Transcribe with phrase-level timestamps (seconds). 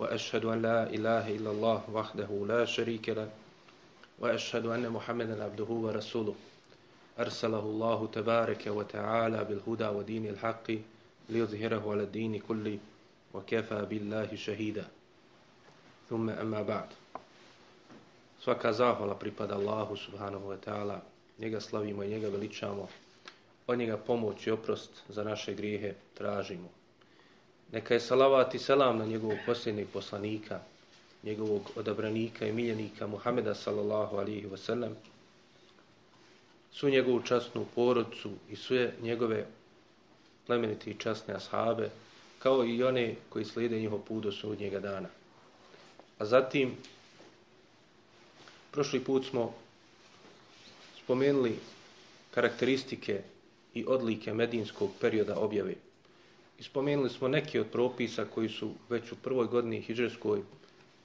[0.00, 3.28] وأشهد أن لا إله إلا الله وحده لا شريك له
[4.18, 6.34] وأشهد أن محمدا عبده ورسوله
[7.18, 10.66] أرسله الله تبارك وتعالى بالهدى ودين الحق
[11.28, 12.78] ليظهره على الدين كله
[13.34, 14.88] وكفى بالله شهيدا
[16.10, 16.88] ثم أما بعد
[18.40, 21.04] Svaka zahvala pripada Allahu subhanahu wa ta'ala.
[21.38, 22.88] Njega slavimo i njega veličamo.
[23.66, 26.79] Od njega pomoć i oprost za naše grijehe tražimo.
[27.72, 30.60] Neka je salavat i selam na njegovog posljednjeg poslanika,
[31.22, 34.94] njegovog odabranika i miljenika Muhameda sallallahu alihi wasallam,
[36.72, 39.46] su njegovu časnu porodcu i sve njegove
[40.46, 41.90] plemenite i časne ashabe,
[42.38, 45.08] kao i one koji slijede njihov put do sudnjega dana.
[46.18, 46.76] A zatim,
[48.70, 49.54] prošli put smo
[51.04, 51.58] spomenuli
[52.34, 53.22] karakteristike
[53.74, 55.74] i odlike medinskog perioda objave.
[56.60, 60.42] Ispomenuli spomenuli smo neke od propisa koji su već u prvoj godini hijđarskoj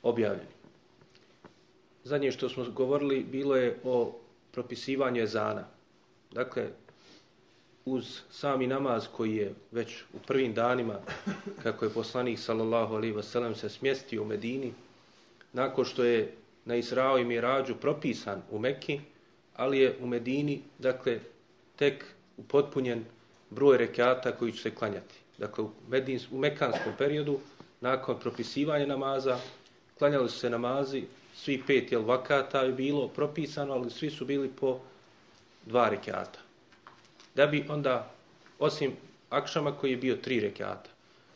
[0.04, 0.50] objavljeni.
[2.04, 4.20] Zadnje što smo govorili bilo je o
[4.52, 5.68] propisivanju ezana.
[6.32, 6.68] Dakle,
[7.86, 11.00] uz sami namaz koji je već u prvim danima,
[11.64, 14.74] kako je poslanik sallallahu alaihi wasallam se smjestio u Medini,
[15.54, 16.34] nakon što je
[16.66, 19.00] na Israo i Mirađu propisan u Mekki,
[19.56, 21.20] ali je u Medini, dakle,
[21.76, 22.06] tek
[22.38, 23.06] upotpunjen
[23.50, 25.25] broj rekata koji će se klanjati.
[25.38, 27.40] Dakle, u, Medins, u Mekanskom periodu,
[27.82, 29.38] nakon propisivanja namaza,
[29.98, 31.04] klanjali su se namazi,
[31.36, 34.80] svi pet jel vakata je bilo propisano, ali svi su bili po
[35.66, 36.40] dva rekata.
[37.36, 38.12] Da bi onda,
[38.60, 38.92] osim
[39.30, 40.90] akšama koji je bio tri rekata,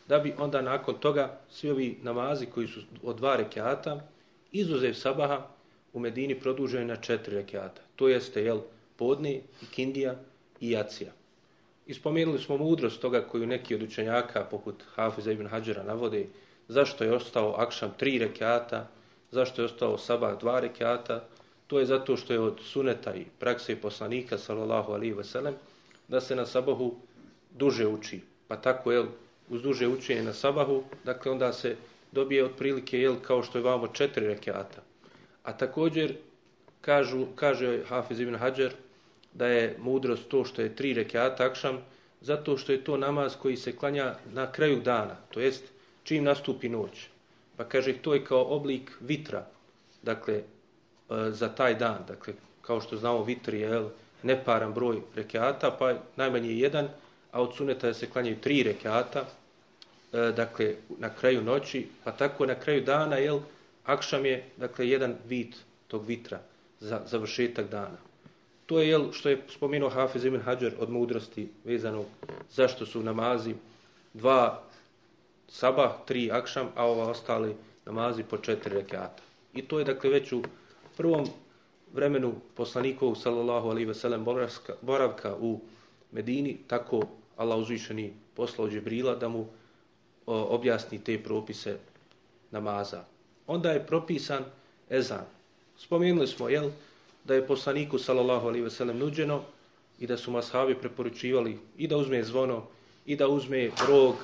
[0.07, 4.01] da bi onda nakon toga svi ovi namazi koji su od dva rekata,
[4.51, 5.47] izuzev sabaha
[5.93, 7.81] u Medini produženi na četiri rekiata.
[7.95, 8.61] To jeste, jel,
[8.95, 10.15] podne, ikindija
[10.61, 11.11] i jacija.
[11.89, 16.25] Ispomenuli smo mudrost toga koju neki od učenjaka, poput Hafiza ibn Hadžera, navode,
[16.67, 18.87] zašto je ostao akšam tri rekiata,
[19.31, 21.23] zašto je ostao sabah dva rekiata,
[21.67, 25.55] to je zato što je od suneta i prakse poslanika, sallallahu alihi veselem,
[26.07, 26.91] da se na sabahu
[27.57, 28.21] duže uči.
[28.47, 29.07] Pa tako, jel,
[29.49, 31.75] uz duže učenje na sabahu, dakle, onda se
[32.11, 34.81] dobije otprilike jel kao što je vamo četiri rekiata.
[35.43, 36.15] A također
[36.81, 38.73] kažu, kaže Hafiz ibn Hadžer,
[39.33, 41.79] da je mudrost to što je tri rekiata akšam,
[42.21, 45.63] zato što je to namaz koji se klanja na kraju dana, to jest
[46.03, 47.07] čim nastupi noć.
[47.57, 49.45] Pa kaže to je kao oblik vitra,
[50.03, 50.43] dakle e,
[51.31, 53.89] za taj dan, dakle kao što znamo vitr je jel,
[54.23, 56.89] neparan broj rekiata, pa najmanje jedan,
[57.31, 59.25] a od suneta se klanjaju tri rekiata,
[60.13, 63.39] e, dakle, na kraju noći, pa tako na kraju dana, jel,
[63.85, 65.55] akšam je, dakle, jedan vid
[65.87, 66.39] tog vitra
[66.79, 68.08] za završetak dana.
[68.69, 72.03] To je, jel, što je spomenuo Hafiz ibn Hajar od mudrosti vezano
[72.49, 73.55] zašto su namazi
[74.13, 74.61] dva
[75.47, 79.23] sabah, tri akšam, a ova ostali namazi po četiri rekata.
[79.53, 80.43] I to je, dakle, već u
[80.97, 81.25] prvom
[81.93, 84.25] vremenu poslanikovog, sallallahu alaihi ve sellem,
[84.81, 85.59] boravka u
[86.11, 87.01] Medini, tako
[87.37, 89.47] Allah uzvišeni poslao Džibrila da mu
[90.25, 91.77] objasni te propise
[92.51, 93.03] namaza.
[93.47, 94.43] Onda je propisan
[94.89, 95.25] ezan.
[95.77, 96.69] Spomenuli smo, jel,
[97.23, 99.41] da je poslaniku, sallallahu alaihi ve sellem, nuđeno
[99.99, 102.63] i da su mashabi preporučivali i da uzme zvono,
[103.05, 104.15] i da uzme rog,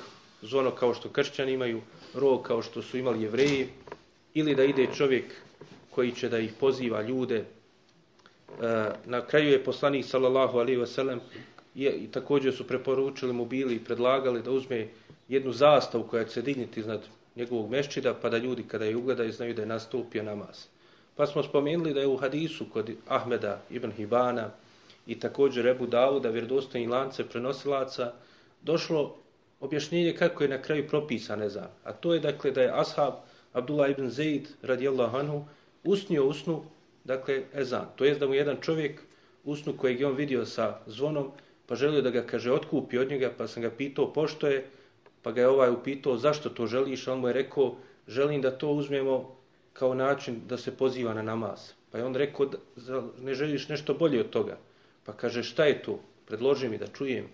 [0.42, 1.80] zvono kao što kršćani imaju,
[2.14, 3.68] rog kao što su imali jevreji,
[4.34, 5.24] ili da ide čovjek
[5.90, 7.36] koji će da ih poziva ljude.
[7.36, 7.44] E,
[9.04, 11.20] na kraju je poslanik, sallallahu alaihi ve sellem,
[11.74, 14.88] i također su preporučili mu bili i predlagali da uzme
[15.28, 17.00] jednu zastavu koja će se digniti iznad
[17.36, 20.66] njegovog meščida, pa da ljudi kada je ugledaju znaju da je nastupio namaz.
[21.16, 24.50] Pa smo spomenuli da je u hadisu kod Ahmeda ibn Hibana
[25.06, 28.12] i također Rebu Davuda, vjerodostojni lance prenosilaca,
[28.62, 29.16] došlo
[29.60, 31.68] objašnjenje kako je na kraju propisan ezan.
[31.84, 33.14] A to je dakle da je ashab
[33.52, 35.44] Abdullah ibn Zaid radijallahu anhu
[35.84, 36.62] usnio usnu,
[37.04, 37.86] dakle ezan.
[37.96, 39.00] To je da mu jedan čovjek
[39.44, 41.30] usnu kojeg je on vidio sa zvonom,
[41.66, 44.64] pa želio da ga kaže otkupi od njega, pa sam ga pitao pošto je,
[45.22, 47.74] pa ga je ovaj upitao zašto to želiš, on mu je rekao
[48.08, 49.36] želim da to uzmemo
[49.78, 51.72] kao način da se poziva na namaz.
[51.90, 52.50] Pa je on rekao
[53.18, 54.58] ne želiš nešto bolje od toga.
[55.04, 57.28] Pa kaže šta je to, predloži mi da čujem.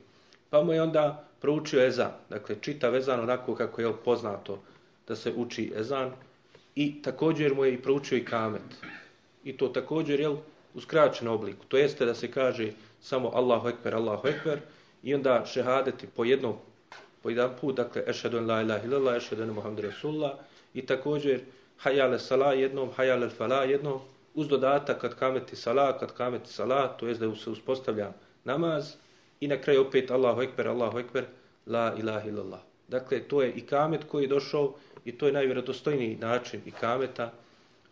[0.50, 4.62] Pa mu je onda proučio ezan, dakle čita ezan onako kako je poznato
[5.08, 6.12] da se uči ezan
[6.74, 8.62] i također mu je i proučio i kamet.
[9.44, 10.36] i to također jel,
[10.74, 11.64] u skraćenom obliku.
[11.68, 14.60] To jeste da se kaže samo Allahu Ekber, Allahu Ekber
[15.02, 16.54] i onda šehadeti po jednom
[17.22, 20.32] po jedan put, dakle, ešhedun en la ilaha illallah, ešhedun en Muhammed Rasulullah
[20.74, 21.40] i također
[21.76, 24.00] hajale sala jednom, hajale fala jednom,
[24.34, 28.12] uz dodatak kad kameti sala, kad kameti sala, to jest da se uspostavlja
[28.44, 28.94] namaz
[29.40, 31.24] i na kraju opet Allahu Ekber, Allahu Ekber,
[31.66, 32.60] la ilaha illallah.
[32.88, 34.74] Dakle, to je i kamet koji je došao
[35.04, 37.32] i to je najvjerodostojniji način i kameta,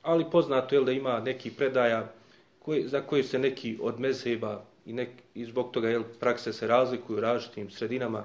[0.03, 2.13] ali poznato je da ima neki predaja
[2.59, 6.67] koji, za koji se neki od mezheba i, nek, i zbog toga jel, prakse se
[6.67, 8.25] razlikuju u različitim sredinama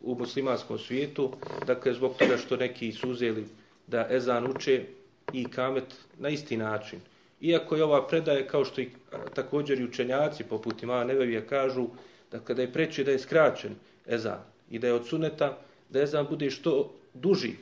[0.00, 1.32] u muslimanskom svijetu,
[1.66, 3.46] dakle zbog toga što neki su uzeli
[3.90, 4.84] da ezan uče
[5.32, 7.00] i kamet na isti način.
[7.40, 11.86] Iako je ova predaja, kao što i e, također i učenjaci poput ima Nevevija kažu,
[12.32, 13.74] da kada je preći da je skraćen
[14.06, 14.38] ezan
[14.70, 15.58] i da je od suneta
[15.90, 17.52] da ezan bude što duži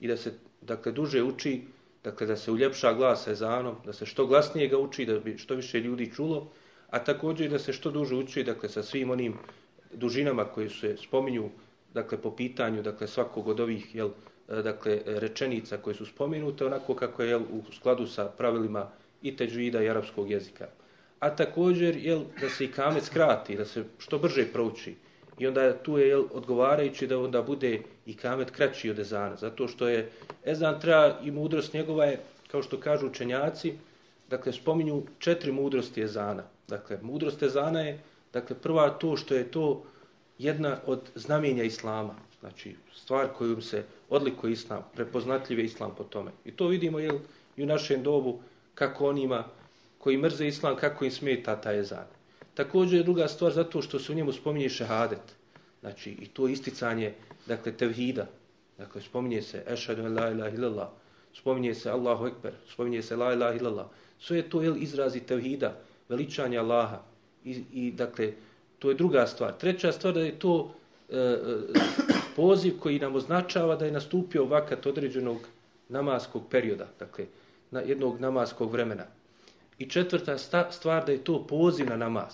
[0.00, 1.60] i da se dakle duže uči,
[2.04, 5.54] dakle da se uljepša glas ezanom, da se što glasnije ga uči, da bi što
[5.54, 6.48] više ljudi čulo,
[6.90, 9.36] a također da se što duže uči, dakle sa svim onim
[9.92, 11.50] dužinama koje se spominju
[11.94, 14.10] dakle po pitanju dakle svakog od ovih jel
[14.48, 18.88] E, dakle rečenica koje su spomenute onako kako je jel u skladu sa pravilima
[19.22, 20.66] i teđvida i arapskog jezika.
[21.20, 24.94] A također jel da se i kamet skrati, da se što brže prouči.
[25.38, 29.68] I onda tu je jel odgovarajući da onda bude i kamet kraći od ezana, zato
[29.68, 30.10] što je
[30.44, 33.72] ezan treba i mudrost njegova je kao što kažu učenjaci,
[34.30, 36.42] dakle spominju četiri mudrosti ezana.
[36.68, 38.00] Dakle mudrost ezana je
[38.32, 39.84] Dakle, prva to što je to
[40.38, 42.14] jedna od znamenja Islama.
[42.42, 46.30] Znači, stvar kojom se odlikuje Islam, prepoznatljiv je Islam po tome.
[46.44, 47.18] I to vidimo jel,
[47.56, 48.40] i u našem dobu
[48.74, 49.44] kako onima
[49.98, 52.06] koji mrze Islam, kako im smeta taj ezan.
[52.54, 55.22] Također je druga stvar zato što se u njemu spominje šehadet.
[55.80, 57.14] Znači, i to isticanje,
[57.46, 58.26] dakle, tevhida.
[58.78, 60.88] Dakle, spominje se ešadu la ilaha illallah,
[61.34, 63.86] spominje se Allahu ekber, spominje se la ilaha illallah.
[64.18, 65.78] Sve je to jel, izrazi tevhida,
[66.08, 67.02] veličanje Allaha,
[67.44, 68.32] I, I, dakle,
[68.78, 69.52] to je druga stvar.
[69.58, 70.74] Treća stvar da je to
[71.10, 75.38] e, e, poziv koji nam označava da je nastupio vakat određenog
[75.88, 77.26] namaskog perioda, dakle,
[77.70, 79.04] na jednog namaskog vremena.
[79.78, 80.38] I četvrta
[80.70, 82.32] stvar da je to poziv na namaz.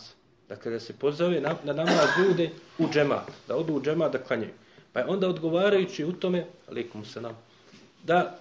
[0.48, 4.18] Dakle, da se pozove na, na namaz ljude u džema, da odu u džema da
[4.18, 4.52] klanjaju.
[4.92, 7.36] Pa je onda odgovarajući u tome, alikum se nam,
[8.04, 8.38] da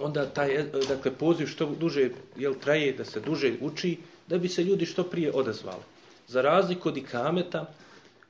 [0.00, 4.48] onda taj, e, dakle, poziv što duže jel, traje, da se duže uči, da bi
[4.48, 5.82] se ljudi što prije odazvali.
[6.28, 7.66] Za razliku od ikameta,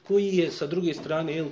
[0.06, 1.46] koji je sa druge strane jel,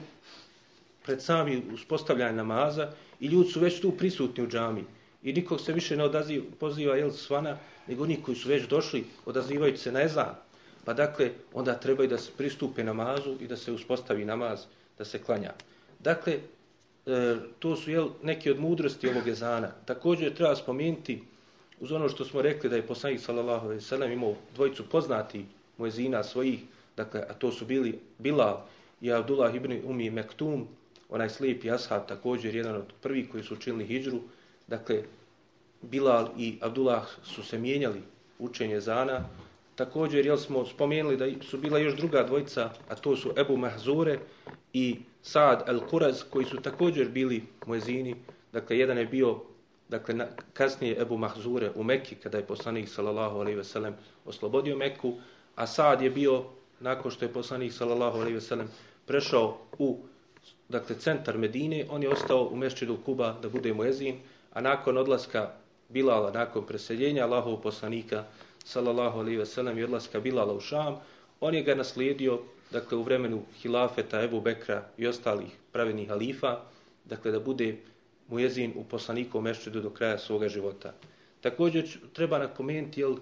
[1.04, 4.84] pred sami uspostavljanje namaza i ljudi su već tu prisutni u džami
[5.22, 7.56] i nikog se više ne odaziva, poziva jel, svana,
[7.86, 10.34] nego oni koji su već došli odazivaju se na ezan.
[10.84, 14.64] Pa dakle, onda trebaju da se pristupe namazu i da se uspostavi namaz,
[14.98, 15.52] da se klanja.
[15.98, 16.38] Dakle,
[17.06, 19.70] e, to su jel, neke od mudrosti ovog ezana.
[19.84, 21.22] Također treba spomenuti
[21.80, 25.44] uz ono što smo rekli da je poslanik sallallahu alejhi ve sellem imao dvojicu poznati
[25.78, 26.60] muezina svojih,
[26.96, 28.60] dakle a to su bili Bilal
[29.00, 30.68] i Abdullah ibn Umi Mektum,
[31.10, 34.20] onaj slijepi ashab također jedan od prvih koji su učinili hijđru,
[34.66, 35.02] dakle
[35.82, 38.02] Bilal i Abdullah su se mijenjali
[38.38, 39.24] učenje zana.
[39.74, 44.18] Također jel smo spomenuli da su bila još druga dvojica, a to su Ebu Mahzure
[44.72, 48.16] i Saad al-Kuraz koji su također bili muezini.
[48.52, 49.40] Dakle, jedan je bio
[49.88, 53.94] dakle na, kasnije Ebu Mahzure u Mekki kada je poslanik sallallahu alejhi ve sellem
[54.24, 55.14] oslobodio Mekku,
[55.56, 56.44] a Sad je bio
[56.80, 58.68] nakon što je poslanik sallallahu alejhi ve sellem
[59.06, 59.98] prešao u
[60.70, 64.20] dakle centar Medine, on je ostao u mešćidu Kuba da bude muezin,
[64.52, 65.50] a nakon odlaska
[65.88, 68.24] Bilala nakon preseljenja Allahovog poslanika
[68.64, 70.96] sallallahu alejhi ve sellem i odlaska Bilala u Šam,
[71.40, 76.60] on je ga naslijedio dakle u vremenu hilafeta Ebu Bekra i ostalih pravednih halifa,
[77.04, 77.76] dakle da bude
[78.28, 80.92] muezin u poslaniku u Mešćidu do kraja svoga života.
[81.40, 83.16] Također treba napomenuti jel,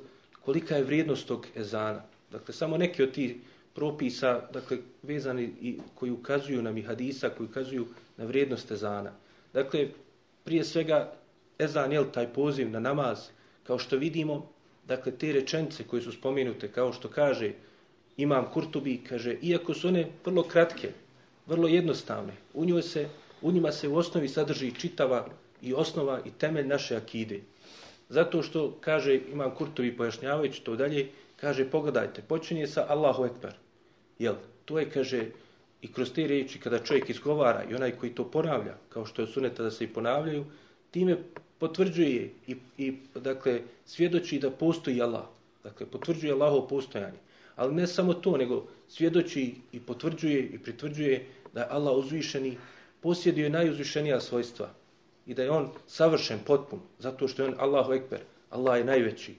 [0.45, 2.03] kolika je vrijednost tog ezana.
[2.31, 3.37] Dakle, samo neki od tih
[3.79, 9.13] propisa dakle, vezani i koji ukazuju nam i hadisa, koji ukazuju na vrijednost ezana.
[9.53, 9.89] Dakle,
[10.45, 11.13] prije svega,
[11.59, 13.29] ezan je taj poziv na namaz,
[13.67, 14.41] kao što vidimo,
[14.89, 17.53] dakle, te rečence koje su spomenute, kao što kaže
[18.17, 20.91] Imam Kurtubi, kaže, iako su one vrlo kratke,
[21.47, 23.09] vrlo jednostavne, u njoj se
[23.43, 25.27] u njima se u osnovi sadrži čitava
[25.63, 27.41] i osnova i temelj naše akide.
[28.09, 33.55] Zato što, kaže Imam Kurtovi pojašnjavajući to dalje, kaže, pogledajte, počinje sa Allahu Ekber.
[34.19, 34.35] Jel,
[34.65, 35.27] to je, kaže,
[35.83, 39.29] i kroz te riječi kada čovjek izgovara i onaj koji to ponavlja, kao što je
[39.29, 40.45] suneta da se i ponavljaju,
[40.91, 41.17] time
[41.59, 45.25] potvrđuje i, i dakle, svjedoči da postoji Allah.
[45.63, 47.19] Dakle, potvrđuje Allahov postojanje.
[47.57, 52.57] Ali ne samo to, nego svjedoči i potvrđuje i pritvrđuje da je Allah uzvišeni
[53.01, 54.71] posjedio najuzvišenija svojstva
[55.27, 58.21] i da je on savršen, potpun, zato što je on Allahu Ekber,
[58.51, 59.35] Allah je najveći.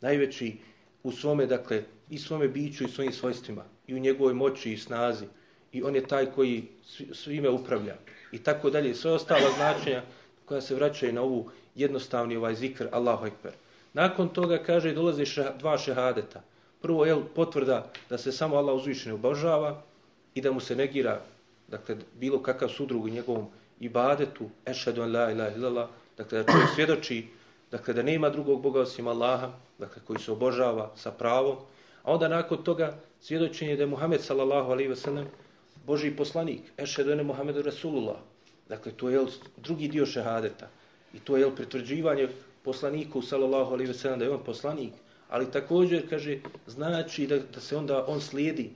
[0.00, 0.56] Najveći
[1.02, 3.64] u svome, dakle, i svome biću i svojim svojstvima.
[3.86, 5.26] I u njegovoj moći i snazi.
[5.72, 6.64] I on je taj koji
[7.12, 7.96] svime upravlja.
[8.32, 8.94] I tako dalje.
[8.94, 10.02] Sve ostala značenja
[10.44, 13.52] koja se vraćaju na ovu jednostavni ovaj zikr Allahu Ekber.
[13.92, 16.42] Nakon toga kaže dolaze ša, dva šehadeta.
[16.80, 19.82] Prvo je potvrda da se samo Allah uzvišeni obožava
[20.34, 21.20] i da mu se negira
[21.68, 23.46] dakle, bilo kakav sudrug u njegovom
[23.80, 27.26] ibadetu, ešhedu an la ilaha illallah, dakle da čovjek svjedoči
[27.70, 31.56] dakle, da nema drugog Boga osim Allaha, dakle, koji se obožava sa pravom,
[32.02, 35.26] a onda nakon toga svjedočenje da je Muhammed sallallahu alaihi ve sellem
[35.86, 38.16] Boži poslanik, ešhedu ene Muhammedu Rasulullah,
[38.68, 40.68] dakle to je drugi dio šehadeta
[41.14, 42.28] i to je pritvrđivanje
[42.64, 44.92] poslaniku sallallahu alejhi ve sellem da je on poslanik,
[45.28, 48.70] ali također kaže znači da, da se onda on slijedi.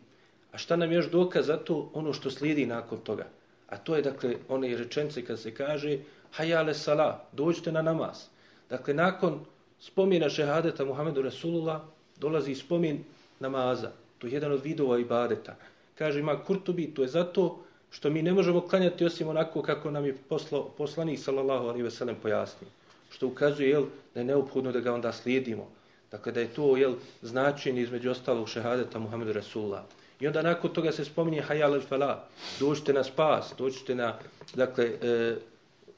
[0.52, 3.26] A šta nam još dokaz za to ono što slijedi nakon toga?
[3.68, 5.99] A to je dakle one rečence kad se kaže
[6.30, 8.25] hajale sala, dođite na namaz.
[8.71, 9.44] Dakle nakon
[9.82, 11.80] spomena šehadeta Muhammedu Rasulullah
[12.20, 13.02] dolazi spomen
[13.40, 13.90] namaza.
[14.18, 15.56] To je jedan od vidova ibadeta.
[15.98, 17.58] Kaže ima Kurtubi, to je zato
[17.90, 21.90] što mi ne možemo klanjati osim onako kako nam je poslo, poslanik sallallahu alejhi ve
[21.90, 22.70] sellem pojasnio
[23.12, 23.84] što ukazuje jel,
[24.14, 25.68] da je neophodno da ga onda slijedimo.
[26.10, 29.82] Dakle, da je to jel, značenje između ostalog šehadeta Muhammedu Rasulullah.
[30.20, 32.28] I onda nakon toga se spominje hajal al fala,
[32.60, 34.18] dođite na spas, dođite na
[34.54, 35.36] dakle, e,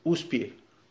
[0.04, 0.50] uspjeh.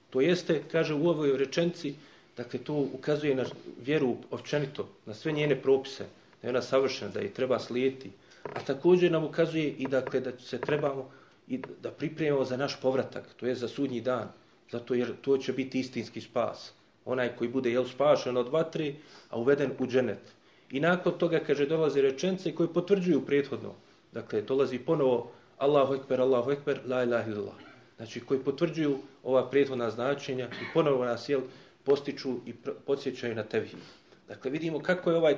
[0.10, 1.96] To jeste, kaže u ovoj rečenci,
[2.38, 3.46] dakle, to ukazuje na
[3.86, 6.04] vjeru općenito, na sve njene propise,
[6.42, 8.12] da je ona savršena, da je treba slijediti.
[8.44, 11.12] A također nam ukazuje i dakle, da se trebamo
[11.48, 14.28] i da pripremimo za naš povratak, to je za sudnji dan.
[14.72, 16.74] Zato jer to će biti istinski spas.
[17.06, 18.94] Onaj koji bude jel spašen od vatre,
[19.30, 20.34] a uveden u dženet.
[20.72, 23.74] I nakon toga, kaže, dolaze rečence koji potvrđuju prethodno.
[24.12, 27.56] Dakle, dolazi ponovo Allahu ekber, Allahu ekber, la ilaha illallah.
[27.98, 31.42] Znači, koji potvrđuju ova prethodna značenja i ponovo nas jel,
[31.84, 32.54] postiču i
[32.86, 33.80] podsjećaju na tevhid.
[34.28, 35.36] Dakle, vidimo kako je ovaj,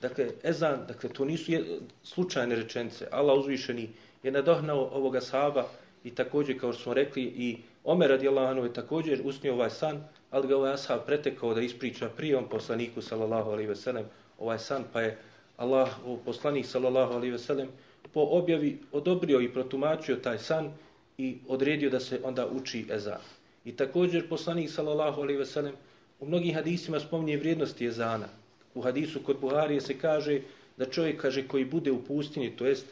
[0.00, 3.08] dakle, ezan, dakle, to nisu je, slučajne rečence.
[3.10, 3.88] Allah uzvišeni
[4.22, 5.66] je nadohnao ovoga sahaba
[6.04, 10.04] i također, kao što smo rekli, i Omer radijallahu anhu je također usnio ovaj san,
[10.30, 14.04] ali ga ovaj ashab pretekao da ispriča prijem poslaniku sallallahu alaihi ve sellem
[14.38, 15.18] ovaj san, pa je
[15.56, 15.88] Allah,
[16.24, 17.68] poslanik sallallahu alaihi ve sellem
[18.12, 20.72] po objavi odobrio i protumačio taj san
[21.18, 23.20] i odredio da se onda uči ezan.
[23.64, 25.74] I također poslanik sallallahu alaihi ve sellem
[26.20, 28.28] u mnogim hadisima spominje vrijednosti ezana.
[28.74, 30.40] U hadisu kod Buharije se kaže
[30.76, 32.86] da čovjek kaže koji bude u pustinji, to jest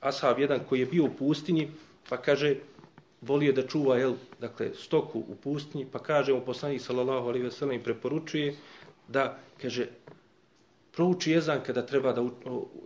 [0.00, 1.68] ashab jedan koji je bio u pustinji,
[2.08, 2.56] pa kaže
[3.20, 7.50] volio da čuva jel, dakle, stoku u pustinji, pa kaže mu poslanik sallallahu alejhi ve
[7.50, 8.56] sellem i preporučuje
[9.08, 9.86] da kaže
[10.92, 12.24] prouči jezan kada treba da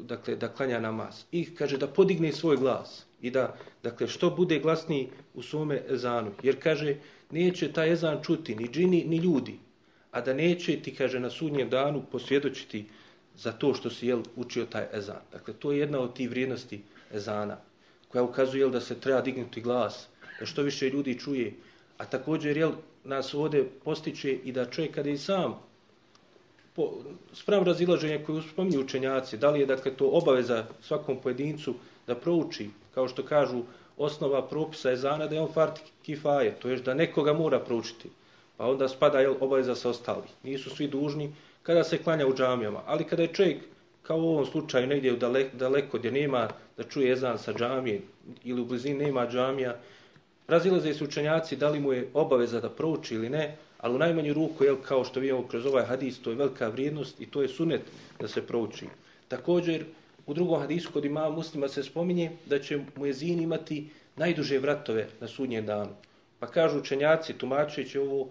[0.01, 4.59] dakle da klanja namaz i kaže da podigne svoj glas i da dakle što bude
[4.59, 6.97] glasniji u svome ezanu jer kaže
[7.31, 9.59] neće taj ezan čuti ni džini ni ljudi
[10.11, 12.85] a da neće ti kaže na sudnjem danu posvjedočiti
[13.37, 16.83] za to što si jel učio taj ezan dakle to je jedna od tih vrijednosti
[17.13, 17.57] ezana
[18.09, 20.09] koja ukazuje jel, da se treba dignuti glas
[20.41, 21.53] da što više ljudi čuje.
[21.99, 22.73] A također, jel,
[23.05, 25.59] nas ovdje postiče i da čovjek kada i sam
[26.77, 26.93] po,
[27.33, 31.75] sprav razilaženja koje uspominju učenjaci, da li je dakle, to obaveza svakom pojedincu
[32.07, 33.63] da prouči, kao što kažu,
[33.97, 38.09] osnova propisa je zana da je on fard kifaje, to je da nekoga mora proučiti.
[38.57, 40.33] Pa onda spada jel, obaveza sa ostali.
[40.43, 42.81] Nisu svi dužni kada se klanja u džamijama.
[42.87, 43.63] Ali kada je čovjek,
[44.03, 48.01] kao u ovom slučaju, negdje daleko, daleko gdje nema da čuje ezan sa džamije
[48.45, 49.77] ili u blizini nema džamija,
[50.49, 54.35] Razilaze su učenjaci da li mu je obaveza da prouči ili ne, ali u najmanju
[54.35, 57.49] ruku, jel, kao što vidimo kroz ovaj hadis, to je velika vrijednost i to je
[57.49, 57.83] sunet
[58.21, 58.87] da se prouči.
[59.29, 59.85] Također,
[60.27, 65.29] u drugom hadisu kod imama muslima se spominje da će muezin imati najduže vratove na
[65.29, 65.91] sudnjem danu.
[66.39, 68.29] Pa kažu učenjaci, tumačeći ovo,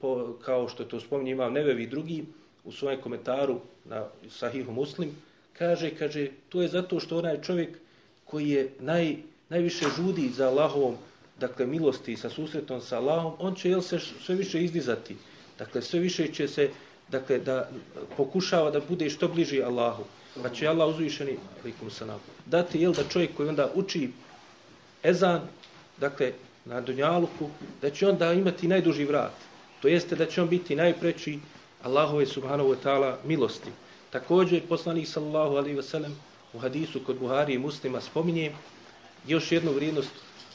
[0.00, 2.24] po, kao što to spominje imam nevevi drugi,
[2.64, 5.10] u svojem komentaru na sahihu muslim,
[5.52, 7.78] kaže, kaže, to je zato što onaj čovjek
[8.24, 9.16] koji je naj,
[9.48, 10.96] najviše žudi za Allahovom
[11.40, 15.16] dakle, milosti sa susretom sa Allahom, on će jel, se sve više izdizati.
[15.58, 16.70] Dakle, sve više će se
[17.08, 17.68] dakle, da
[18.16, 20.04] pokušava da bude što bliži Allahu.
[20.42, 24.10] Pa će Allah uzvišeni, alikum salam, dati jel, da čovjek koji onda uči
[25.02, 25.40] ezan,
[25.98, 26.32] dakle,
[26.64, 27.48] na Dunjaluku,
[27.82, 29.32] da će onda imati najduži vrat.
[29.82, 31.38] To jeste da će on biti najpreći
[31.82, 33.70] Allahove subhanahu wa ta'ala milosti.
[34.10, 36.16] Također, poslanik sallallahu alaihi wa sallam
[36.52, 38.52] u hadisu kod Buhari i muslima spominje
[39.26, 40.10] još jednu vrijednost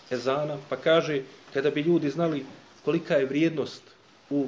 [0.10, 1.22] ezana, pa kaže
[1.54, 2.46] kada bi ljudi znali
[2.86, 3.84] kolika je vrijednost
[4.30, 4.48] u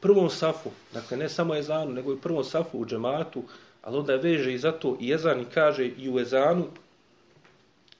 [0.00, 3.42] prvom safu, dakle ne samo ezanu, nego i u prvom safu u džematu,
[3.82, 6.66] ali onda veže i zato i ezan i kaže i u ezanu,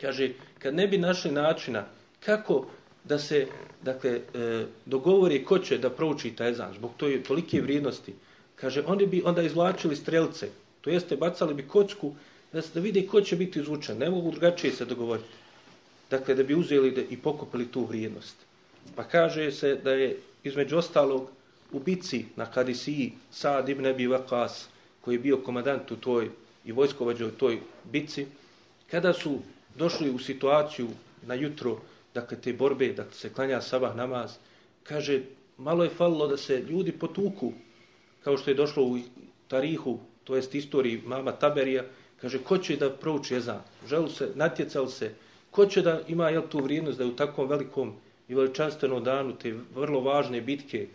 [0.01, 1.85] kaže, kad ne bi našli načina
[2.21, 2.67] kako
[3.05, 3.47] da se
[3.83, 8.15] dakle, e, dogovori ko će da prouči taj ezan, zbog to tolike vrijednosti.
[8.57, 10.49] Kaže, oni bi onda izvlačili strelce,
[10.81, 12.13] to jeste bacali bi kocku
[12.53, 13.99] da, se, da vide ko će biti izvučen.
[13.99, 15.29] Ne mogu drugačije se dogovoriti.
[16.11, 18.37] Dakle, da bi uzeli da, i pokupili tu vrijednost.
[18.97, 21.31] Pa kaže se da je između ostalog
[21.73, 24.67] u bici na Kadisiji Sad ibn Abi Waqas,
[25.03, 26.31] koji je bio komadant u toj
[26.65, 27.59] i vojskovađa u toj
[27.93, 28.27] bici,
[28.91, 29.39] kada su
[29.77, 30.89] došli u situaciju
[31.27, 31.79] na jutro,
[32.15, 34.37] dakle, te borbe, dakle se klanja sabah namaz,
[34.83, 35.21] kaže,
[35.59, 37.53] malo je falilo da se ljudi potuku,
[38.25, 38.99] kao što je došlo u
[39.49, 41.85] tarihu, to jest istoriji mama Taberija,
[42.21, 43.63] kaže, ko će da prouči jezan?
[43.89, 45.15] Želu se, natjecal se,
[45.51, 47.95] ko će da ima jel, tu vrijednost da je u takvom velikom
[48.29, 50.87] i veličanstvenom danu te vrlo važne bitke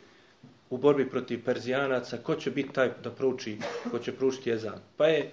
[0.70, 3.58] u borbi protiv Perzijanaca, ko će biti taj da prouči,
[3.92, 4.80] ko će proučiti jezan?
[4.98, 5.32] Pa je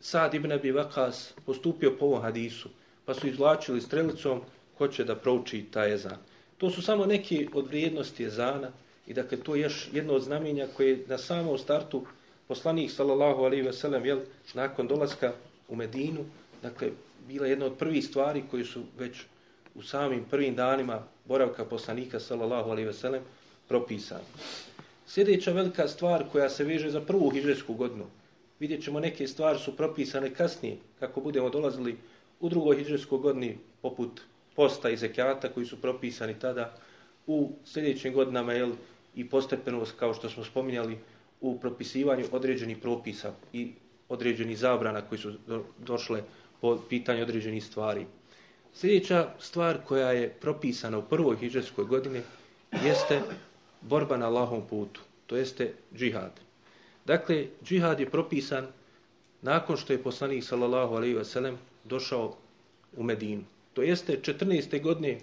[0.00, 2.68] Sad ibn Abi Vakas postupio po ovom hadisu,
[3.04, 4.40] pa su izvlačili strelicom
[4.78, 6.18] ko će da prouči taj jezan.
[6.58, 8.70] To su samo neki od vrijednosti jezana
[9.06, 12.06] i dakle to je još jedno od znamenja koje na samom startu
[12.48, 14.20] poslanik sallallahu alaihi ve sellem jel,
[14.54, 15.32] nakon dolaska
[15.68, 16.24] u Medinu,
[16.62, 16.90] dakle
[17.28, 19.22] bila jedna od prvih stvari koji su već
[19.74, 23.22] u samim prvim danima boravka poslanika sallallahu alaihi ve sellem
[23.68, 24.20] propisan.
[25.06, 28.04] Sljedeća velika stvar koja se veže za prvu hijđarsku godinu,
[28.60, 31.96] vidjet ćemo neke stvari su propisane kasnije, kako budemo dolazili
[32.40, 34.20] u drugoj hijđarskoj godini, poput
[34.56, 36.76] posta i zekijata koji su propisani tada
[37.26, 38.72] u sljedećim godinama jel,
[39.14, 40.98] i postepenost, kao što smo spominjali,
[41.40, 43.72] u propisivanju određenih propisa i
[44.08, 45.32] određenih zabrana koji su
[45.78, 46.22] došle
[46.60, 48.06] po pitanju određenih stvari.
[48.74, 52.20] Sljedeća stvar koja je propisana u prvoj hijđarskoj godini
[52.84, 53.20] jeste
[53.80, 56.40] borba na Allahom putu, to jeste džihad.
[57.06, 58.66] Dakle, džihad je propisan
[59.42, 62.36] nakon što je poslanik sallallahu alejhi ve sellem došao
[62.96, 63.42] u Medinu.
[63.74, 64.82] To jeste 14.
[64.82, 65.18] godine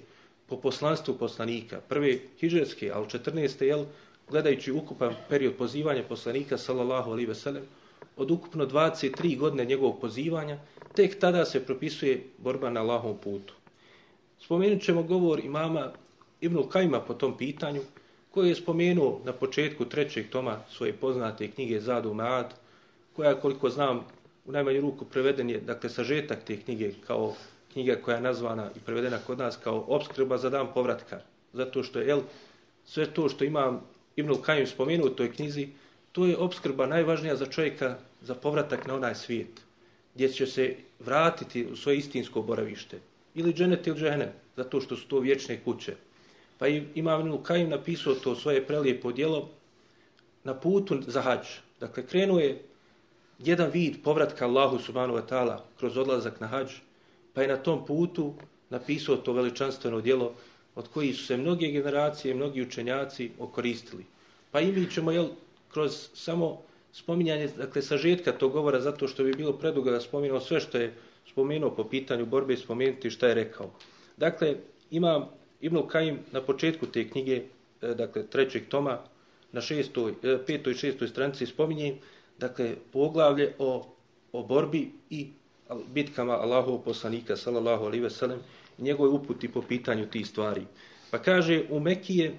[0.47, 3.63] po poslanstvu poslanika, prve hidžetske, al 14.
[3.63, 3.85] jel,
[4.29, 7.63] gledajući ukupan period pozivanja poslanika sallallahu alejhi ve sellem,
[8.17, 10.59] od ukupno 23 godine njegovog pozivanja,
[10.95, 13.53] tek tada se propisuje borba na Allahovom putu.
[14.39, 15.91] Spomenut ćemo govor imama
[16.41, 17.81] Ibn Kajma po tom pitanju,
[18.33, 22.53] koji je spomenuo na početku trećeg toma svoje poznate knjige Zadu Maad,
[23.15, 24.05] koja, koliko znam,
[24.45, 27.35] u najmanju ruku preveden je, dakle, sažetak te knjige kao
[27.73, 31.19] knjiga koja je nazvana i prevedena kod nas kao obskrba za dan povratka.
[31.53, 32.21] Zato što je, jel,
[32.85, 33.81] sve to što imam
[34.15, 35.67] Ibn Kajim spomenuo u toj knjizi,
[36.11, 39.61] to je obskrba najvažnija za čovjeka za povratak na onaj svijet,
[40.15, 42.99] gdje će se vratiti u svoje istinsko boravište.
[43.35, 45.95] Ili dženet ili džene, zato što su to vječne kuće.
[46.63, 49.49] Pa i Imam Ibn Kajim napisao to svoje prelijepo djelo
[50.43, 51.47] na putu za hađ.
[51.79, 52.61] Dakle, krenuo je
[53.39, 56.71] jedan vid povratka Allahu subhanahu wa ta'ala kroz odlazak na hađ,
[57.33, 58.33] pa je na tom putu
[58.69, 60.33] napisao to veličanstveno djelo
[60.75, 64.05] od koji su se mnoge generacije, mnogi učenjaci okoristili.
[64.51, 65.27] Pa i mi ćemo, jel,
[65.71, 66.61] kroz samo
[66.93, 70.93] spominjanje, dakle, sažetka tog govora, zato što bi bilo predugo da spominjamo sve što je
[71.31, 73.71] spomenuo po pitanju borbe i spomenuti šta je rekao.
[74.17, 74.55] Dakle,
[74.91, 77.41] imam Ibn Kajim na početku te knjige,
[77.81, 78.97] e, dakle trećeg toma,
[79.51, 81.95] na šestoj, e, petoj i šestoj stranici spominje,
[82.39, 83.85] dakle, poglavlje o,
[84.33, 85.27] o borbi i
[85.93, 88.39] bitkama Allahov poslanika, sallallahu alaihi ve sellem,
[88.77, 90.65] njegove uputi po pitanju tih stvari.
[91.11, 92.33] Pa kaže, u Mekije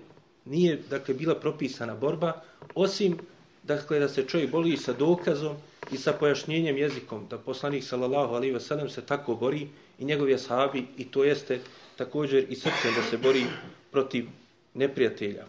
[0.44, 2.32] nije, dakle, bila propisana borba,
[2.74, 3.16] osim,
[3.62, 5.56] dakle, da se čovjek boli sa dokazom
[5.92, 10.34] i sa pojašnjenjem jezikom, da poslanik, sallallahu alaihi ve sellem, se tako bori i njegovi
[10.34, 11.60] ashabi, i to jeste,
[11.97, 13.43] također i srcem da se bori
[13.91, 14.25] protiv
[14.73, 15.45] neprijatelja,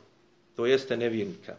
[0.56, 1.56] to jeste nevjernika.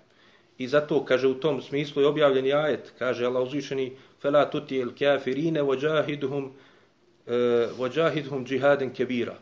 [0.57, 3.91] I zato, kaže, u tom smislu je objavljeni ajet, kaže Allah uzvišeni,
[4.23, 6.51] فَلَا تُتِيَ الْكَافِرِينَ وَجَاهِدْهُمْ
[7.79, 9.35] وَجَاهِدْهُمْ جِهَادًا كَبِيرًا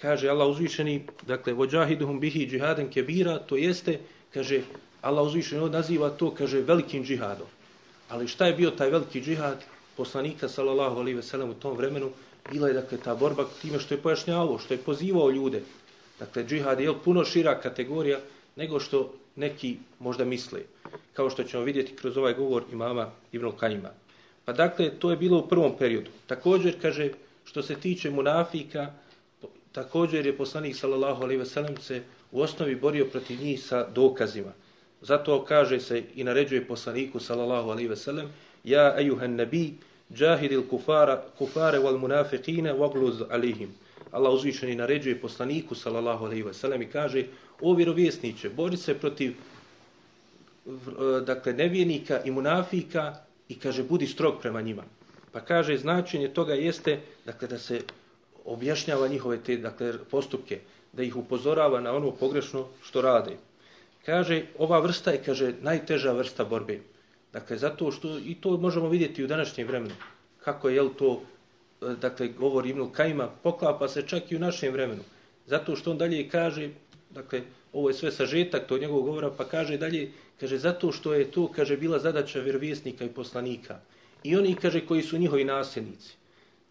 [0.00, 3.98] Kaže Allah uzvišeni, dakle, وَجَاهِدْهُمْ بِهِ جِهَادًا كَبِيرًا To jeste,
[4.34, 4.62] kaže,
[5.02, 7.46] Allah uzvišeni naziva to, kaže, velikim džihadom.
[8.08, 9.64] Ali šta je bio taj veliki džihad
[9.96, 12.10] poslanika, sallallahu alaihi ve sellem, u tom vremenu?
[12.51, 15.61] bila je dakle ta borba time što je pojašnjavao, što je pozivao ljude.
[16.19, 18.19] Dakle, džihad je puno šira kategorija
[18.55, 20.61] nego što neki možda misle.
[21.13, 23.89] Kao što ćemo vidjeti kroz ovaj govor imama Ibn Kajima.
[24.45, 26.11] Pa dakle, to je bilo u prvom periodu.
[26.27, 27.09] Također, kaže,
[27.45, 28.91] što se tiče munafika,
[29.71, 34.53] također je poslanik sallallahu alaihi ve sellem se u osnovi borio protiv njih sa dokazima.
[35.01, 38.29] Zato kaže se i naređuje poslaniku sallallahu alaihi ve sellem
[38.63, 39.73] Ja, ejuhan nabi,
[40.13, 43.69] Džahidil kufara, kufare wal munafiqine wagluz alihim.
[44.11, 47.25] Allah uzvišeni naređuje poslaniku, sallallahu alaihi ve sellem i kaže,
[47.61, 49.33] o vjerovjesniće, bori se protiv
[50.67, 50.71] eh,
[51.25, 53.15] dakle, nevjenika i munafika
[53.49, 54.83] i kaže, budi strog prema njima.
[55.31, 57.81] Pa kaže, značenje toga jeste dakle, da se
[58.45, 60.59] objašnjava njihove te dakle, postupke,
[60.93, 63.37] da ih upozorava na ono pogrešno što rade.
[64.05, 66.79] Kaže, ova vrsta je, kaže, najteža vrsta borbe.
[67.35, 69.95] Dakle, zato što, i to možemo vidjeti u današnjem vremenu,
[70.39, 71.21] kako je, jel, to,
[71.81, 75.03] e, dakle, govori Ibnul Kajima, poklapa se čak i u našem vremenu.
[75.47, 76.69] Zato što on dalje kaže,
[77.09, 77.41] dakle,
[77.73, 81.49] ovo je sve sažetak to njegovog govora, pa kaže dalje, kaže, zato što je to,
[81.51, 83.79] kaže, bila zadaća vjerovjesnika i poslanika.
[84.23, 86.15] I oni, kaže, koji su njihovi nasljednici.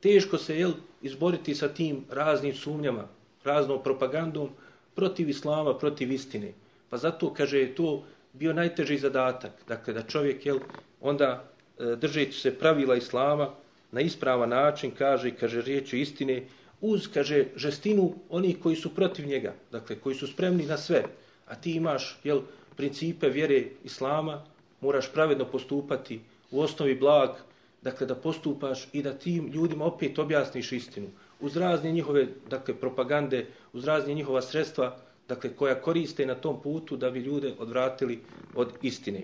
[0.00, 0.72] Teško se, jel,
[1.02, 3.08] izboriti sa tim raznim sumnjama,
[3.44, 4.48] raznom propagandom
[4.94, 6.52] protiv islama, protiv istine.
[6.90, 9.52] Pa zato, kaže, je to bio najteži zadatak.
[9.68, 10.58] Dakle, da čovjek, jel,
[11.00, 11.44] onda
[11.78, 13.50] e, držeći se pravila islama
[13.92, 16.42] na ispravan način, kaže, kaže, riječi istine,
[16.80, 21.04] uz, kaže, žestinu onih koji su protiv njega, dakle, koji su spremni na sve,
[21.46, 22.40] a ti imaš, jel,
[22.76, 24.42] principe vjere islama,
[24.80, 26.20] moraš pravedno postupati
[26.50, 27.30] u osnovi blag,
[27.82, 31.08] dakle, da postupaš i da tim ljudima opet objasniš istinu,
[31.40, 34.96] uz razne njihove, dakle, propagande, uz razne njihova sredstva,
[35.28, 38.18] dakle, koja koriste na tom putu da bi ljude odvratili
[38.54, 39.22] od istine.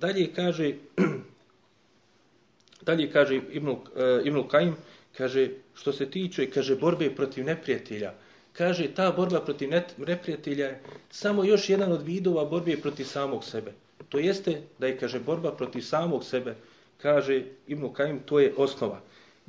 [0.00, 0.74] Dalje kaže,
[2.88, 4.76] dalje kaže Ibn, uh, e, Ibn Kajim,
[5.16, 8.14] kaže, što se tiče, kaže, borbe protiv neprijatelja,
[8.52, 13.72] kaže, ta borba protiv neprijatelja je samo još jedan od vidova borbe protiv samog sebe.
[14.08, 16.54] To jeste da je, kaže, borba protiv samog sebe,
[17.02, 19.00] kaže Ibn Kajim, to je osnova.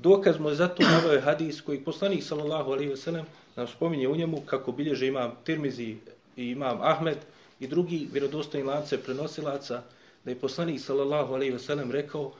[0.02, 4.08] Dokaz mu je zato navio je hadis koji poslanik sallallahu alejhi ve sellem nam spominje
[4.08, 5.96] u njemu kako bilježe imam Tirmizi
[6.38, 7.18] i imam Ahmed
[7.60, 9.82] i drugi vjerodostojni lance prenosilaca
[10.26, 12.32] da je poslanik sallallahu alejhi ve sellem rekao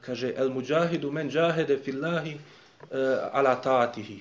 [0.00, 2.98] kaže el mujahidu men jahede fillahi uh,
[3.32, 4.20] ala taatihi.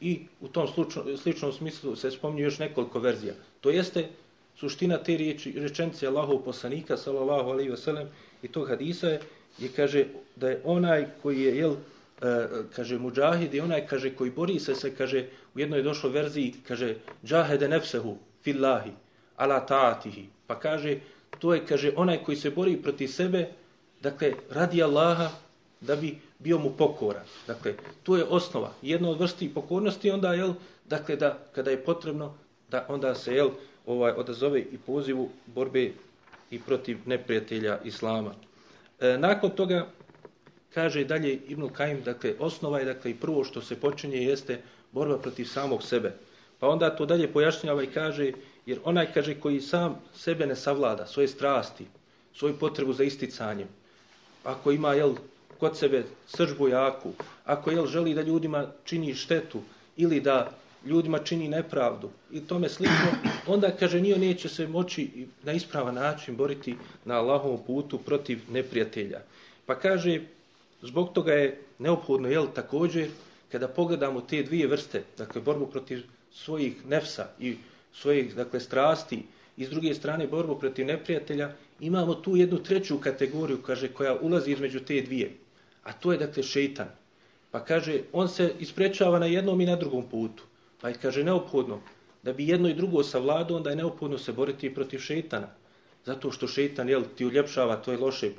[0.00, 3.34] I u tom slučno, sličnom smislu se spominje još nekoliko verzija.
[3.60, 4.08] To jeste
[4.56, 8.08] suština te riječi, rečenice Allahov poslanika sallallahu alejhi ve sellem
[8.42, 9.20] i tog hadisa je,
[9.58, 11.74] je kaže da je onaj koji je jel
[12.22, 16.54] E, kaže muđahid i onaj kaže koji bori se se kaže u jednoj došlo verziji
[16.68, 18.92] kaže džahede nefsehu fillahi
[19.36, 20.26] ala taatihi.
[20.46, 20.98] Pa kaže
[21.38, 23.48] to je kaže onaj koji se bori protiv sebe
[24.02, 25.30] dakle radi Allaha
[25.80, 27.24] da bi bio mu pokoran.
[27.46, 28.72] Dakle to je osnova.
[28.82, 30.52] Jedna od vrsti pokornosti onda je
[30.88, 32.34] dakle da kada je potrebno
[32.70, 33.50] da onda se jel
[33.86, 35.92] ovaj odazove i pozivu borbe
[36.50, 38.34] i protiv neprijatelja islama.
[39.00, 39.86] E, nakon toga
[40.74, 44.60] kaže dalje Ibn Kajim, dakle, osnova je, dakle, i prvo što se počinje jeste
[44.92, 46.12] borba protiv samog sebe.
[46.58, 48.32] Pa onda to dalje pojašnjava i kaže,
[48.66, 51.86] jer onaj, kaže, koji sam sebe ne savlada, svoje strasti,
[52.34, 53.68] svoju potrebu za isticanjem,
[54.44, 55.14] ako ima, jel,
[55.58, 57.12] kod sebe sržbu jaku,
[57.44, 59.60] ako, jel, želi da ljudima čini štetu
[59.96, 60.50] ili da
[60.86, 63.10] ljudima čini nepravdu i tome slično,
[63.46, 69.20] onda, kaže, nije neće se moći na ispravan način boriti na Allahovom putu protiv neprijatelja.
[69.66, 70.20] Pa kaže,
[70.82, 73.08] Zbog toga je neophodno, jel, također,
[73.52, 77.56] kada pogledamo te dvije vrste, dakle, borbu protiv svojih nefsa i
[77.92, 79.22] svojih, dakle, strasti,
[79.56, 84.52] i s druge strane borbu protiv neprijatelja, imamo tu jednu treću kategoriju, kaže, koja ulazi
[84.52, 85.32] između te dvije.
[85.82, 86.88] A to je, dakle, šeitan.
[87.50, 90.42] Pa kaže, on se isprečava na jednom i na drugom putu.
[90.80, 91.80] Pa je, kaže, neophodno,
[92.22, 95.48] da bi jedno i drugo savladao, onda je neophodno se boriti protiv šeitana.
[96.04, 98.30] Zato što šeitan, jel, ti uljepšava tvoje loše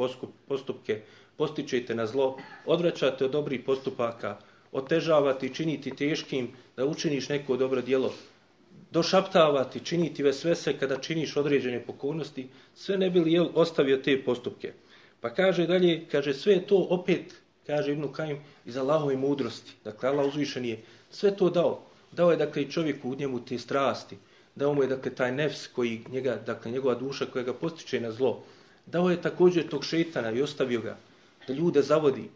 [0.47, 1.01] postupke,
[1.41, 4.37] postičete na zlo, odvraćate od dobrih postupaka,
[4.71, 8.13] otežavati, činiti teškim da učiniš neko dobro djelo,
[8.91, 13.97] došaptavati, činiti ve sve se kada činiš određene pokornosti, sve ne bi li jel, ostavio
[13.97, 14.73] te postupke.
[15.21, 17.33] Pa kaže dalje, kaže sve to opet,
[17.67, 19.73] kaže Ibnu Kajim, iz Allahove mudrosti.
[19.83, 21.83] Dakle, Allah uzvišen je sve to dao.
[22.11, 24.17] Dao je, dakle, i čovjeku u njemu te strasti.
[24.55, 28.11] Dao mu je, dakle, taj nefs koji njega, dakle, njegova duša koja ga postiče na
[28.11, 28.43] zlo.
[28.85, 30.97] Dao je također tog šeitana i ostavio ga
[31.47, 32.29] da ljude zavodi.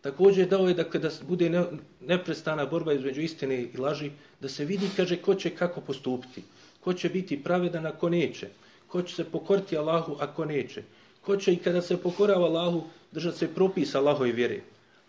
[0.00, 1.64] Također je dao je da kada bude ne,
[2.00, 6.42] neprestana borba između istine i laži, da se vidi, kaže, ko će kako postupiti.
[6.80, 8.48] Ko će biti pravedan ako neće.
[8.86, 10.82] Ko će se pokoriti Allahu ako neće.
[11.22, 14.60] Ko će i kada se pokorava Allahu držati se propisa Allahove vjere.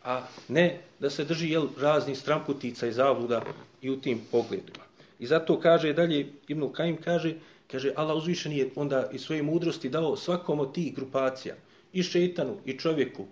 [0.03, 3.41] A ne da se drži jel, razni stramputica i zavluda
[3.81, 4.83] i u tim pogledima.
[5.19, 7.35] I zato kaže dalje, Ibn Kajim kaže,
[7.71, 11.55] kaže, Allah uzvišen je onda i svoje mudrosti dao svakom od tih grupacija,
[11.93, 13.25] i šetanu, i čovjeku,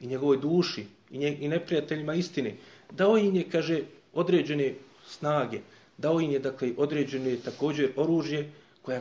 [0.00, 2.54] i njegovoj duši i, nje, i neprijateljima istine,
[2.90, 3.80] dao im je, kaže,
[4.14, 4.74] određene
[5.06, 5.60] snage,
[5.98, 8.50] dao im je, dakle, određene također oružje
[8.82, 9.00] koja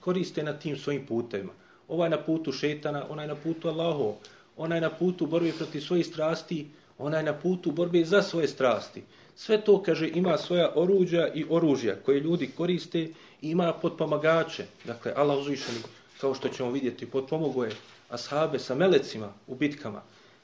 [0.00, 1.52] koriste na tim svojim putevima.
[1.88, 4.14] Ovaj na putu šetana, onaj na putu Allaho,
[4.56, 6.66] onaj na putu borbe protiv svojih strasti,
[6.98, 9.02] onaj na putu borbe za svoje strasti.
[9.36, 14.64] Sve to, kaže, ima svoja oruđa i oružja koje ljudi koriste i ima potpomagače.
[14.84, 15.78] Dakle, Allah uzvišeni,
[16.20, 17.70] kao što ćemo vidjeti, podpomoguje
[18.09, 20.01] ashabe sa melecima u bitkama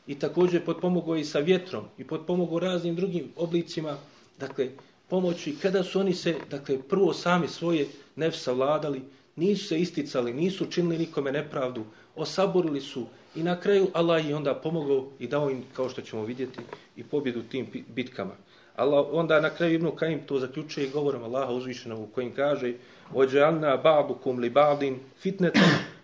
[0.08, 3.98] i također potpomogao i sa vjetrom i potpomogao raznim drugim oblicima
[4.40, 4.70] dakle
[5.10, 9.02] pomoći kada su oni se, dakle, prvo sami svoje nefsa vladali,
[9.36, 11.84] nisu se isticali, nisu činili nikome nepravdu,
[12.16, 13.06] osaborili su
[13.36, 16.60] i na kraju Allah je onda pomogao i dao im, kao što ćemo vidjeti,
[16.96, 18.36] i pobjedu tim bitkama.
[18.76, 22.74] Allah onda na kraju Ibnu Kajim to zaključuje govorom Allaha uzvišenog u kojim kaže
[23.14, 25.54] وَجَعَلْنَا بَعْدُكُمْ لِبَعْدٍ فِتْنَةً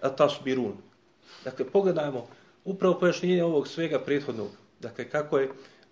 [0.01, 0.73] أَتَصْبِرُونَ
[1.44, 2.26] Dakle, pogledajmo
[2.64, 4.48] upravo pojašnjenje ovog svega prethodnog.
[4.81, 5.48] Dakle, kako je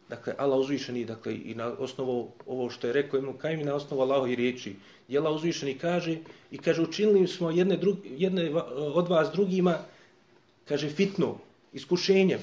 [0.08, 4.02] dakle, Allah uzvišeni, dakle, i na osnovu ovo što je rekao Ibn Kajim, na osnovu
[4.02, 4.76] Allahovi riječi.
[5.08, 6.18] Je Allah uzvišeni kaže,
[6.50, 9.78] i kaže, učinili smo jedne, drug, jedne od vas drugima,
[10.68, 11.38] kaže, fitno,
[11.72, 12.40] iskušenjem.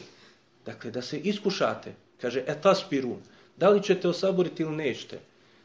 [0.66, 3.18] Dakle, da se iskušate, kaže, etaspirun.
[3.58, 5.20] Da li ćete osaboriti ili nećete?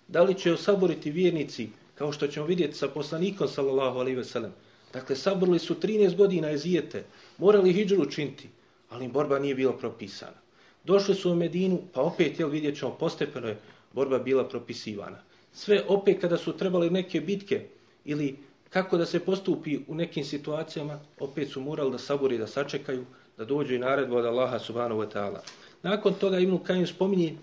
[0.08, 4.52] Da li će osaboriti vjernici, kao što ćemo vidjeti sa poslanikom, sallallahu alaihi ve sellem.
[4.92, 7.04] Dakle, sabrli su 13 godina ezijete,
[7.38, 8.48] morali hijđru učiniti,
[8.90, 10.36] ali im borba nije bila propisana.
[10.84, 13.58] Došli su u Medinu, pa opet, jel, vidjet ćemo, postepeno je
[13.92, 15.18] borba bila propisivana.
[15.52, 17.66] Sve opet kada su trebali neke bitke
[18.04, 18.36] ili
[18.70, 23.04] kako da se postupi u nekim situacijama, opet su morali da sabori, da sačekaju,
[23.36, 25.40] da dođu i naredbu od Allaha subhanahu wa ta'ala.
[25.82, 27.34] Nakon toga Ibn Kajim spominje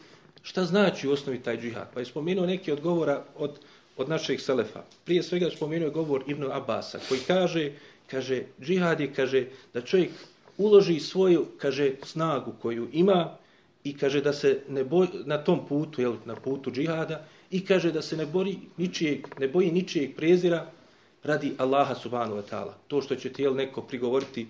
[0.41, 1.88] šta znači u osnovi taj džihad.
[1.93, 3.60] Pa je spomenuo neke odgovora od, od
[3.97, 4.83] od naših selefa.
[5.05, 7.71] Prije svega spomenuo je govor Ibn Abasa koji kaže,
[8.07, 10.12] kaže, džihad je, kaže, da čovjek
[10.57, 13.38] uloži svoju, kaže, snagu koju ima
[13.83, 17.91] i kaže da se ne boji na tom putu, jel, na putu džihada, i kaže
[17.91, 20.65] da se ne, bori ničijeg, ne boji ničijeg prezira
[21.23, 22.73] radi Allaha subhanahu wa ta'ala.
[22.88, 24.47] To što će ti jel, neko prigovoriti,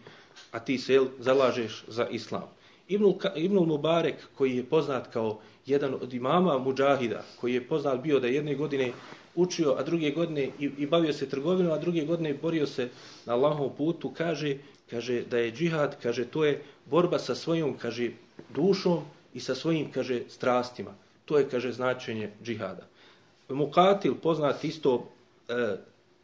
[0.51, 2.49] a ti se jel, zalažeš za islam.
[2.87, 8.19] Ibnul, Ibnul Mubarek, koji je poznat kao jedan od imama Mujahida, koji je poznat bio
[8.19, 8.91] da jedne godine
[9.37, 12.89] učio, a druge godine i, i bavio se trgovinom, a druge godine borio se
[13.25, 14.57] na Allahovom putu, kaže,
[14.89, 18.11] kaže da je džihad, kaže to je borba sa svojom, kaže,
[18.49, 20.95] dušom i sa svojim, kaže, strastima.
[21.25, 22.87] To je, kaže, značenje džihada.
[23.49, 25.09] Mukatil, poznat isto
[25.49, 25.77] e,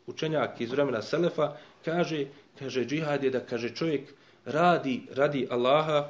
[0.08, 1.54] učenjak iz vremena Selefa,
[1.86, 2.26] kaže,
[2.60, 4.14] kaže, džihad je da, kaže, čovjek
[4.46, 6.10] radi, radi Allaha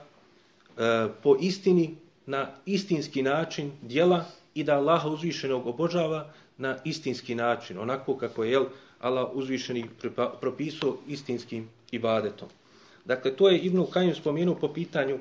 [0.77, 7.79] e, po istini, na istinski način djela i da Allaha uzvišenog obožava na istinski način,
[7.79, 8.65] onako kako je jel,
[8.99, 9.85] Allah uzvišeni
[10.41, 12.49] propisao istinskim ibadetom.
[13.05, 15.19] Dakle, to je Ibn Kajim spomenuo po pitanju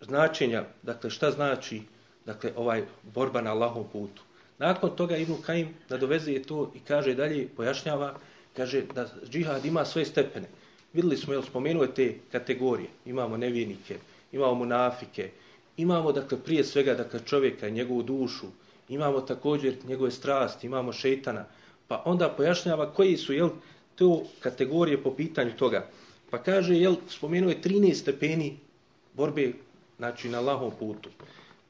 [0.00, 1.82] značenja, dakle, šta znači
[2.26, 4.22] dakle, ovaj borba na Allahom putu.
[4.58, 8.14] Nakon toga Ibn Kajim nadovezuje to i kaže dalje, pojašnjava,
[8.56, 10.48] kaže da džihad ima svoje stepene.
[10.92, 12.88] Videli smo, jel, spomenuo te kategorije.
[13.06, 13.98] Imamo nevjenike,
[14.32, 15.30] imamo munafike,
[15.76, 18.46] imamo dakle prije svega dakle čovjeka i njegovu dušu,
[18.88, 21.44] imamo također njegove strasti, imamo šejtana,
[21.88, 23.50] pa onda pojašnjava koji su jel
[23.94, 25.86] to kategorije po pitanju toga.
[26.30, 28.58] Pa kaže jel spomenuje 13 stepeni
[29.14, 29.52] borbe
[29.96, 31.10] znači na lahom putu.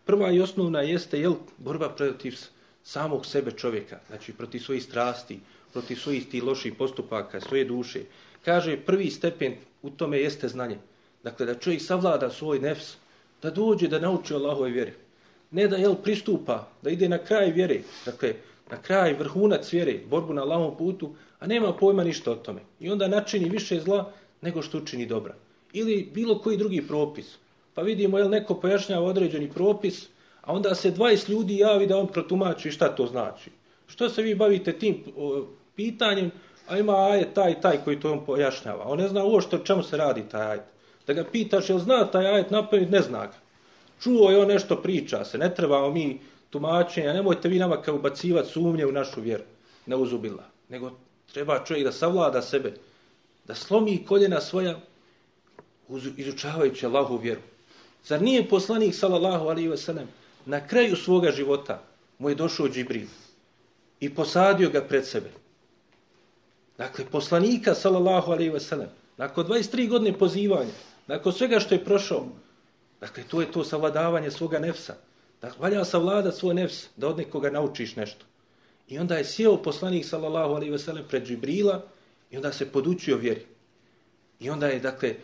[0.05, 2.37] Prva i osnovna jeste jel borba protiv
[2.85, 5.41] samog sebe čovjeka, znači protiv svojih strasti,
[5.73, 8.01] protiv svojih ti loših postupaka, svoje duše.
[8.45, 10.79] Kaže prvi stepen u tome jeste znanje.
[11.23, 12.97] Dakle da čovjek savlada svoj nefs,
[13.43, 14.93] da dođe da nauči Allahove vjeri.
[15.51, 18.35] Ne da jel pristupa, da ide na kraj vjere, dakle,
[18.71, 22.61] na kraj vrhunac vjere, borbu na lavom putu, a nema pojma ništa o tome.
[22.81, 25.35] I onda načini više zla nego što učini dobra.
[25.73, 27.37] Ili bilo koji drugi propis.
[27.75, 30.09] Pa vidimo, jel neko pojašnjava određeni propis,
[30.41, 33.51] a onda se 20 ljudi javi da on protumači šta to znači.
[33.87, 35.05] Što se vi bavite tim
[35.77, 36.31] pitanjem,
[36.69, 38.85] a ima ajet taj taj koji to on pojašnjava.
[38.85, 40.65] On ne zna uošte o čemu se radi taj ajet
[41.09, 43.33] da ga pitaš jel zna taj ajet napraviti, ne zna ga.
[44.01, 48.49] Čuo je on nešto priča se, ne trebamo mi tumačenja, nemojte vi nama kao ubacivati
[48.49, 49.45] sumnje u našu vjeru,
[49.87, 50.45] ne uzubila.
[50.69, 50.91] Nego
[51.33, 52.75] treba čovjek da savlada sebe,
[53.45, 54.81] da slomi koljena svoja
[56.17, 57.41] izučavajući Allahu vjeru.
[58.05, 60.07] Zar nije poslanik sallallahu alaihi wasalam,
[60.47, 61.83] na kraju svoga života
[62.19, 63.07] mu je došao Džibril
[64.01, 65.31] i posadio ga pred sebe.
[66.79, 70.73] Dakle, poslanika sallallahu alaihi wasalam, nakon 23 godine pozivanja
[71.09, 72.27] Nakon svega što je prošao,
[73.01, 74.95] dakle, to je to savladavanje svoga nefsa.
[75.43, 78.25] Dakle, valja savlada svoj nefs da od nekoga naučiš nešto.
[78.89, 81.83] I onda je sjeo poslanik, sallallahu alaihi ve sellem, pred Džibrila
[82.31, 83.47] i onda se podučio vjeri.
[84.41, 85.15] I onda je, dakle,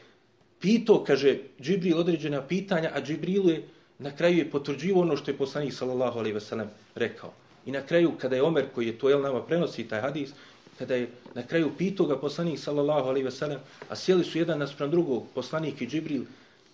[0.60, 5.36] pitao, kaže, Džibril određena pitanja, a Džibrilu je na kraju je potvrđivo ono što je
[5.36, 7.32] poslanik, sallallahu alaihi ve sellem, rekao.
[7.66, 10.30] I na kraju, kada je Omer, koji je to jel nama prenosi taj hadis,
[10.78, 13.58] kada je na kraju pitao ga poslanik sallallahu alejhi ve sellem,
[13.88, 16.24] a sjeli su jedan naspram drugog, poslanik i Džibril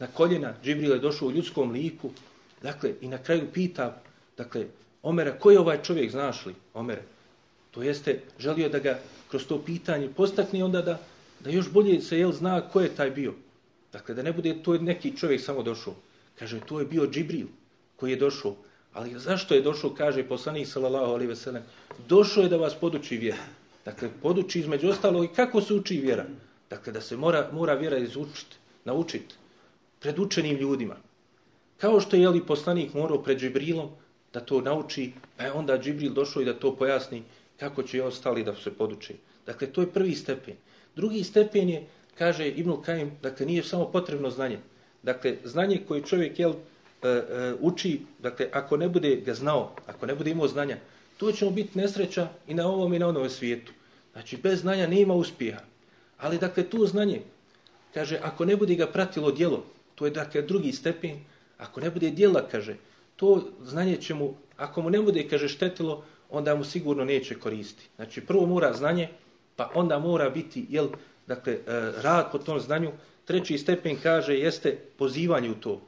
[0.00, 2.10] na koljena, Džibril je došao u ljudskom liku,
[2.62, 4.02] dakle, i na kraju pita,
[4.36, 4.66] dakle,
[5.02, 7.02] Omera, ko je ovaj čovjek, znaš li, Omere?
[7.70, 8.98] To jeste, želio da ga
[9.30, 10.98] kroz to pitanje postakne onda da,
[11.40, 13.34] da još bolje se jel zna ko je taj bio.
[13.92, 15.94] Dakle, da ne bude to neki čovjek samo došao.
[16.38, 17.46] Kaže, to je bio Džibril
[17.96, 18.56] koji je došao.
[18.92, 21.62] Ali zašto je došao, kaže poslanik sallallahu alejhi ve sellem,
[22.08, 23.44] došao je da vas poduči vjera.
[23.84, 26.26] Dakle, poduči između ostalo i kako se uči vjera.
[26.70, 29.39] Dakle, da se mora, mora vjera izučiti, naučiti
[30.00, 30.96] pred učenim ljudima.
[31.78, 33.90] Kao što je li poslanik morao pred Džibrilom
[34.32, 37.22] da to nauči, pa je onda Džibril došao i da to pojasni
[37.60, 39.14] kako će i ostali da se poduči.
[39.46, 40.54] Dakle, to je prvi stepen.
[40.96, 41.86] Drugi stepen je,
[42.18, 44.58] kaže Ibn Kajim, dakle, nije samo potrebno znanje.
[45.02, 46.52] Dakle, znanje koje čovjek jel,
[47.02, 50.76] e, e, uči, dakle, ako ne bude ga znao, ako ne bude imao znanja,
[51.16, 53.72] to će mu biti nesreća i na ovom i na onom svijetu.
[54.12, 55.60] Znači, bez znanja nema uspjeha.
[56.18, 57.22] Ali, dakle, tu znanje,
[57.94, 59.64] kaže, ako ne bude ga pratilo djelo,
[60.00, 61.18] to je, dakle, drugi stepen,
[61.58, 62.76] ako ne bude djela, kaže,
[63.16, 67.88] to znanje će mu, ako mu ne bude, kaže, štetilo, onda mu sigurno neće koristiti.
[67.96, 69.08] Znači, prvo mora znanje,
[69.56, 70.88] pa onda mora biti, jel,
[71.26, 71.60] dakle, e,
[72.02, 72.92] rad po tom znanju.
[73.24, 75.80] Treći stepen kaže, jeste pozivanje u to.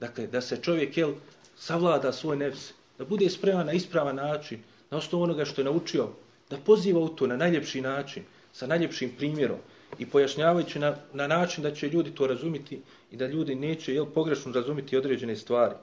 [0.00, 1.14] Dakle, da se čovjek, jel,
[1.56, 6.08] savlada svoj nefs, da bude spreman na ispravan način, na osnovu onoga što je naučio,
[6.50, 9.58] da poziva u to na najljepši način, sa najljepšim primjerom
[9.98, 12.80] i pojašnjavajući na, na način da će ljudi to razumiti
[13.10, 15.74] i da ljudi neće jel, pogrešno razumiti određene stvari.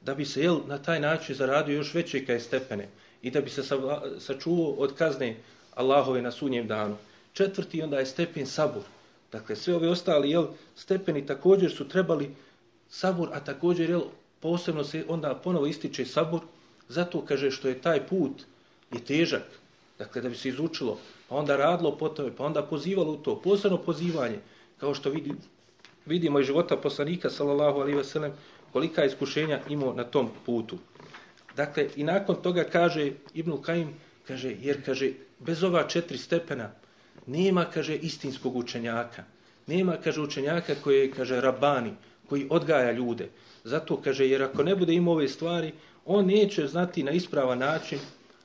[0.00, 2.88] Da bi se jel, na taj način zaradio još veće kaj stepene
[3.22, 3.76] i da bi se sa,
[4.18, 5.36] sačuvao od kazne
[5.74, 6.96] Allahove na sunjem danu.
[7.32, 8.82] Četvrti onda je stepen sabur.
[9.32, 10.46] Dakle, sve ove ostali jel,
[10.76, 12.34] stepeni također su trebali
[12.88, 14.02] sabur, a također jel,
[14.40, 16.40] posebno se onda ponovo ističe sabur,
[16.88, 18.42] zato kaže što je taj put
[18.92, 19.59] je težak,
[20.00, 23.40] dakle da bi se izučilo, pa onda radilo po tome, pa onda pozivalo u to,
[23.40, 24.38] posebno pozivanje,
[24.78, 25.34] kao što vidi,
[26.06, 28.32] vidimo iz života poslanika, sallallahu alaihi ve sellem,
[28.72, 30.78] kolika iskušenja imao na tom putu.
[31.56, 33.92] Dakle, i nakon toga kaže Ibn Kajim,
[34.28, 36.70] kaže, jer kaže, bez ova četiri stepena
[37.26, 39.24] nema, kaže, istinskog učenjaka.
[39.66, 41.92] Nema, kaže, učenjaka koji je, kaže, rabani,
[42.28, 43.28] koji odgaja ljude.
[43.64, 45.72] Zato, kaže, jer ako ne bude imao ove stvari,
[46.06, 47.98] on neće znati na ispravan način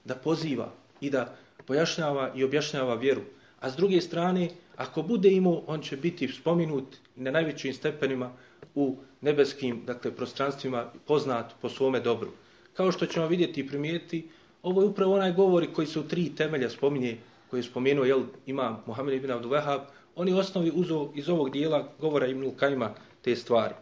[0.06, 1.36] da poziva i da
[1.68, 3.22] pojašnjava i objašnjava vjeru.
[3.60, 8.32] A s druge strane, ako bude imao, on će biti spominut na najvećim stepenima
[8.76, 12.32] u nebeskim dakle, prostranstvima poznat po svome dobru.
[12.74, 14.30] Kao što ćemo vidjeti i primijeti,
[14.64, 17.18] ovo je upravo onaj govori koji se u tri temelja spominje,
[17.50, 19.80] koji je spomenuo jel, ima Muhammed ibn Abdul Wahab,
[20.16, 23.74] oni osnovi uzo iz ovog dijela govora Ibn Kajma te stvari.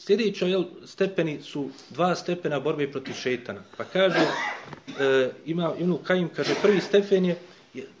[0.00, 3.60] Sljedeća jel, stepeni su dva stepena borbe protiv šetana.
[3.76, 4.18] Pa kaže,
[5.00, 7.36] e, ima Ibn Kajim, kaže, prvi stepen je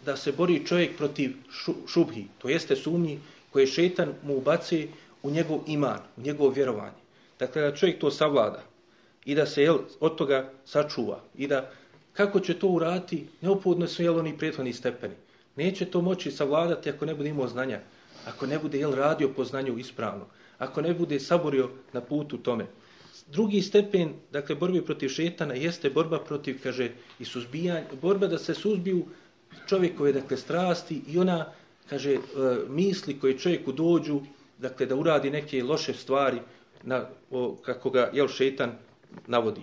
[0.04, 3.18] da se bori čovjek protiv šu, šubhi, to jeste sumnji
[3.52, 4.88] koje šetan mu ubaci
[5.22, 7.02] u njegov iman, u njegov vjerovanje.
[7.38, 8.62] Dakle, da čovjek to savlada
[9.24, 11.70] i da se jel, od toga sačuva i da
[12.12, 15.14] kako će to urati, neophodno su jel, oni prethodni stepeni.
[15.56, 17.80] Neće to moći savladati ako ne bude imao znanja,
[18.26, 20.26] ako ne bude jel, radio po znanju ispravno,
[20.60, 22.66] ako ne bude saborio na putu tome.
[23.32, 28.54] Drugi stepen, dakle, borbe protiv šetana jeste borba protiv, kaže, i suzbijanja, borba da se
[28.54, 29.04] suzbiju
[29.68, 31.46] čovjekove, dakle, strasti i ona,
[31.88, 32.20] kaže, e,
[32.68, 34.20] misli koje čovjeku dođu,
[34.58, 36.40] dakle, da uradi neke loše stvari,
[36.82, 38.72] na, o, kako ga, jel, šetan
[39.26, 39.62] navodi.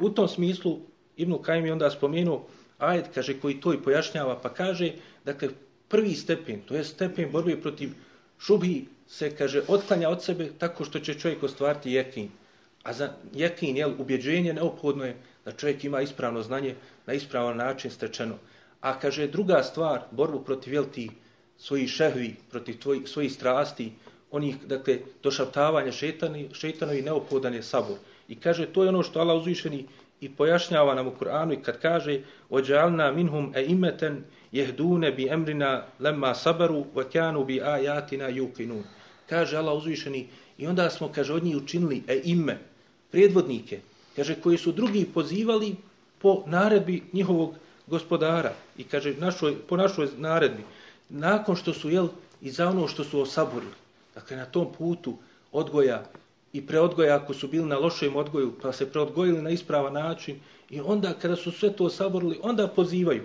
[0.00, 0.78] U tom smislu,
[1.16, 2.46] Ibnu Kajim je onda spomenuo
[2.78, 4.92] ajet, kaže, koji to i pojašnjava, pa kaže,
[5.24, 5.48] dakle,
[5.88, 7.92] prvi stepen, to je stepen borbe protiv
[8.38, 12.28] Šubhi se, kaže, otklanja od sebe tako što će čovjek ostvariti jekin.
[12.82, 16.74] A za jekin, jel, ubjeđenje neophodno je da čovjek ima ispravno znanje
[17.06, 18.34] na ispravan način stečeno.
[18.80, 21.10] A kaže, druga stvar, borbu protiv, jel, ti
[21.58, 23.92] svoji šehvi, protiv tvoj, svojih strasti,
[24.30, 27.96] onih, dakle, došaptavanja šetani, šetanovi neophodan je sabor.
[28.28, 29.86] I kaže, to je ono što Allah uzvišeni
[30.20, 32.20] i pojašnjava nam u Kur'anu i kad kaže
[32.50, 38.82] ođalna minhum e imeten jehdune bi emrina lemma sabaru kanu bi ajatina yuqinun.
[39.28, 42.58] Kaže Allah uzvišeni i onda smo, kaže, od njih učinili e ime,
[43.10, 43.80] predvodnike,
[44.16, 45.76] kaže, koji su drugi pozivali
[46.18, 47.54] po naredbi njihovog
[47.86, 50.62] gospodara i kaže, našoj, po našoj naredbi,
[51.08, 52.08] nakon što su, jel,
[52.40, 53.72] i za ono što su osaborili,
[54.14, 55.16] dakle, na tom putu
[55.52, 56.04] odgoja
[56.52, 60.80] i preodgoja ako su bili na lošem odgoju, pa se preodgojili na ispravan način i
[60.80, 63.22] onda kada su sve to osaborili onda pozivaju.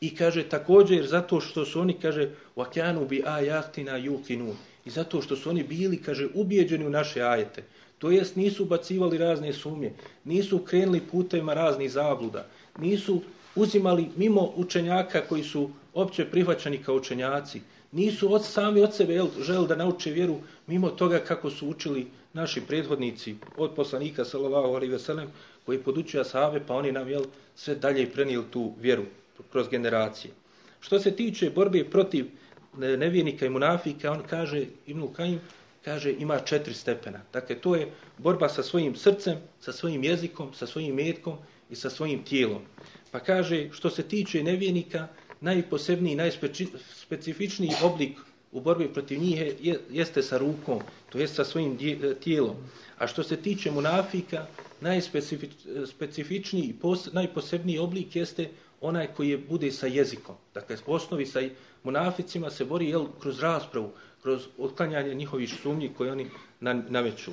[0.00, 4.52] I kaže također zato što su oni, kaže, vakjanu bi ajatina yukinu.
[4.84, 7.62] I zato što su oni bili, kaže, ubijeđeni u naše ajete.
[7.98, 9.92] To jest nisu bacivali razne sumnje,
[10.24, 12.46] nisu krenuli putevima raznih zabluda,
[12.78, 13.22] nisu
[13.54, 17.60] uzimali mimo učenjaka koji su opće prihvaćani kao učenjaci,
[17.92, 20.36] nisu od, sami od sebe žel želi da nauče vjeru
[20.66, 25.28] mimo toga kako su učili naši prethodnici od poslanika sallallahu alejhi ve sellem
[25.66, 27.24] koji podučuje sahabe pa oni nam jel
[27.54, 29.04] sve dalje prenijeli tu vjeru
[29.52, 30.34] kroz generacije.
[30.80, 35.40] Što se tiče borbe protiv e, nevjernika i munafika, on kaže Ibnul Kajim,
[35.84, 37.20] kaže, ima četiri stepena.
[37.32, 41.38] Dakle, to je borba sa svojim srcem, sa svojim jezikom, sa svojim metkom
[41.70, 42.62] i sa svojim tijelom.
[43.10, 45.06] Pa kaže, što se tiče nevjernika,
[45.40, 48.18] najposebniji, najspecifičniji oblik
[48.52, 50.80] u borbi protiv njih je, jeste sa rukom,
[51.10, 52.56] to jest sa svojim e, tijelom.
[52.98, 54.46] A što se tiče munafika,
[54.80, 58.48] najspecifičniji, e, pos, najposebniji oblik jeste
[58.80, 60.34] onaj koji je, bude sa jezikom.
[60.54, 61.40] Dakle, u osnovi sa
[61.84, 63.90] munaficima se bori jel, kroz raspravu,
[64.22, 66.26] kroz otklanjanje njihovih sumnji koje oni
[66.60, 67.30] na, naveću.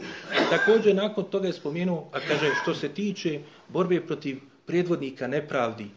[0.50, 3.40] Također, nakon toga je spomenuo, a kaže, što se tiče
[3.70, 5.88] borbe protiv predvodnika nepravdi,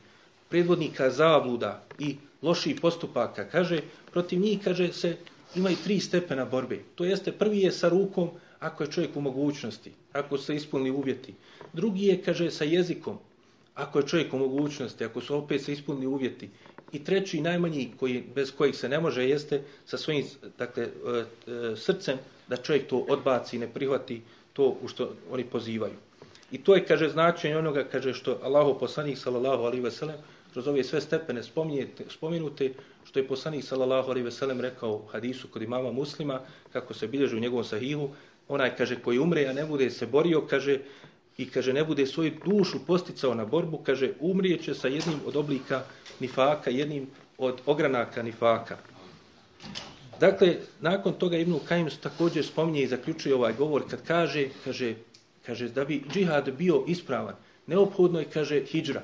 [0.48, 3.80] predvodnika zabluda i loših postupaka, kaže,
[4.12, 5.16] protiv njih, kaže se,
[5.54, 6.78] imaju tri stepena borbe.
[6.94, 11.34] To jeste, prvi je sa rukom, ako je čovjek u mogućnosti, ako se ispunili uvjeti.
[11.72, 13.18] Drugi je, kaže, sa jezikom,
[13.76, 16.50] ako je čovjek u mogućnosti, ako su opet se ispunili uvjeti.
[16.92, 20.24] I treći, najmanji, koji, bez kojih se ne može, jeste sa svojim
[20.58, 22.18] dakle, e, e, srcem
[22.48, 24.22] da čovjek to odbaci i ne prihvati
[24.52, 25.94] to u što oni pozivaju.
[26.52, 30.16] I to je, kaže, značenje onoga, kaže, što Allaho poslanik, sallallahu alaihi ve sellem,
[30.52, 31.42] kroz ove sve stepene
[32.08, 32.72] spominute,
[33.04, 36.40] što je poslanik, sallallahu alaihi ve sellem, rekao u hadisu kod imama muslima,
[36.72, 38.08] kako se bilježi u njegovom sahihu,
[38.48, 40.78] onaj, kaže, koji umre, a ne bude se borio, kaže,
[41.38, 45.82] i kaže ne bude svoju dušu posticao na borbu, kaže umrijeće sa jednim od oblika
[46.20, 47.06] nifaka, jednim
[47.38, 48.76] od ogranaka nifaka.
[50.20, 54.94] Dakle, nakon toga Ibn Kajim također spominje i zaključuje ovaj govor kad kaže, kaže,
[55.46, 57.34] kaže da bi džihad bio ispravan,
[57.66, 59.02] neophodno je, kaže, hijđra.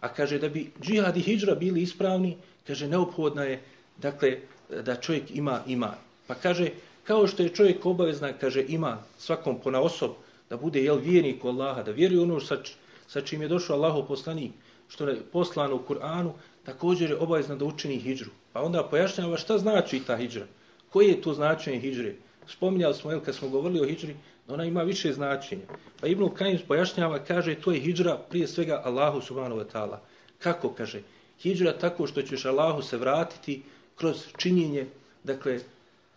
[0.00, 3.60] A kaže da bi džihad i hijđra bili ispravni, kaže, neophodno je,
[3.96, 4.38] dakle,
[4.82, 5.98] da čovjek ima iman.
[6.26, 6.70] Pa kaže,
[7.04, 10.10] kao što je čovjek obavezna, kaže, ima svakom pona osob,
[10.50, 12.58] da bude jel vjernik u Allaha, da vjeruje ono sa,
[13.06, 14.52] sa čim je došao Allahov poslanik,
[14.88, 16.32] što je poslano u Kur'anu,
[16.64, 18.30] također je obavezno da učini hijđru.
[18.52, 20.46] Pa onda pojašnjava šta znači ta hijđra.
[20.90, 22.14] Koje je to značenje hijđre?
[22.46, 24.16] Spominjali smo, jel, kad smo govorili o hijđri,
[24.48, 25.62] da ona ima više značenja.
[26.00, 29.98] Pa Ibn Kajim pojašnjava, kaže, to je hijđra prije svega Allahu subhanahu wa ta'ala.
[30.38, 31.02] Kako, kaže?
[31.40, 33.62] Hijđra tako što ćeš Allahu se vratiti
[33.96, 34.86] kroz činjenje,
[35.24, 35.60] dakle,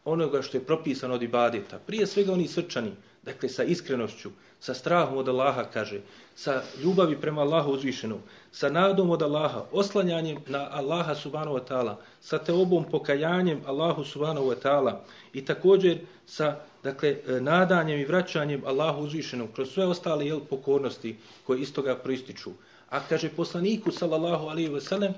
[0.06, 1.80] onoga što je propisano od ibadeta.
[1.80, 2.92] Prije svega oni srčani,
[3.28, 6.02] dakle sa iskrenošću, sa strahom od Allaha, kaže,
[6.36, 8.20] sa ljubavi prema Allahu uzvišenom,
[8.52, 14.48] sa nadom od Allaha, oslanjanjem na Allaha subhanahu wa ta'ala, sa teobom pokajanjem Allahu subhanahu
[14.50, 14.94] wa ta'ala
[15.34, 21.16] i također sa dakle, e, nadanjem i vraćanjem Allahu uzvišenom kroz sve ostale jel, pokornosti
[21.44, 22.52] koje iz toga proističu.
[22.90, 25.14] A kaže poslaniku sallallahu alaihi wa sallam,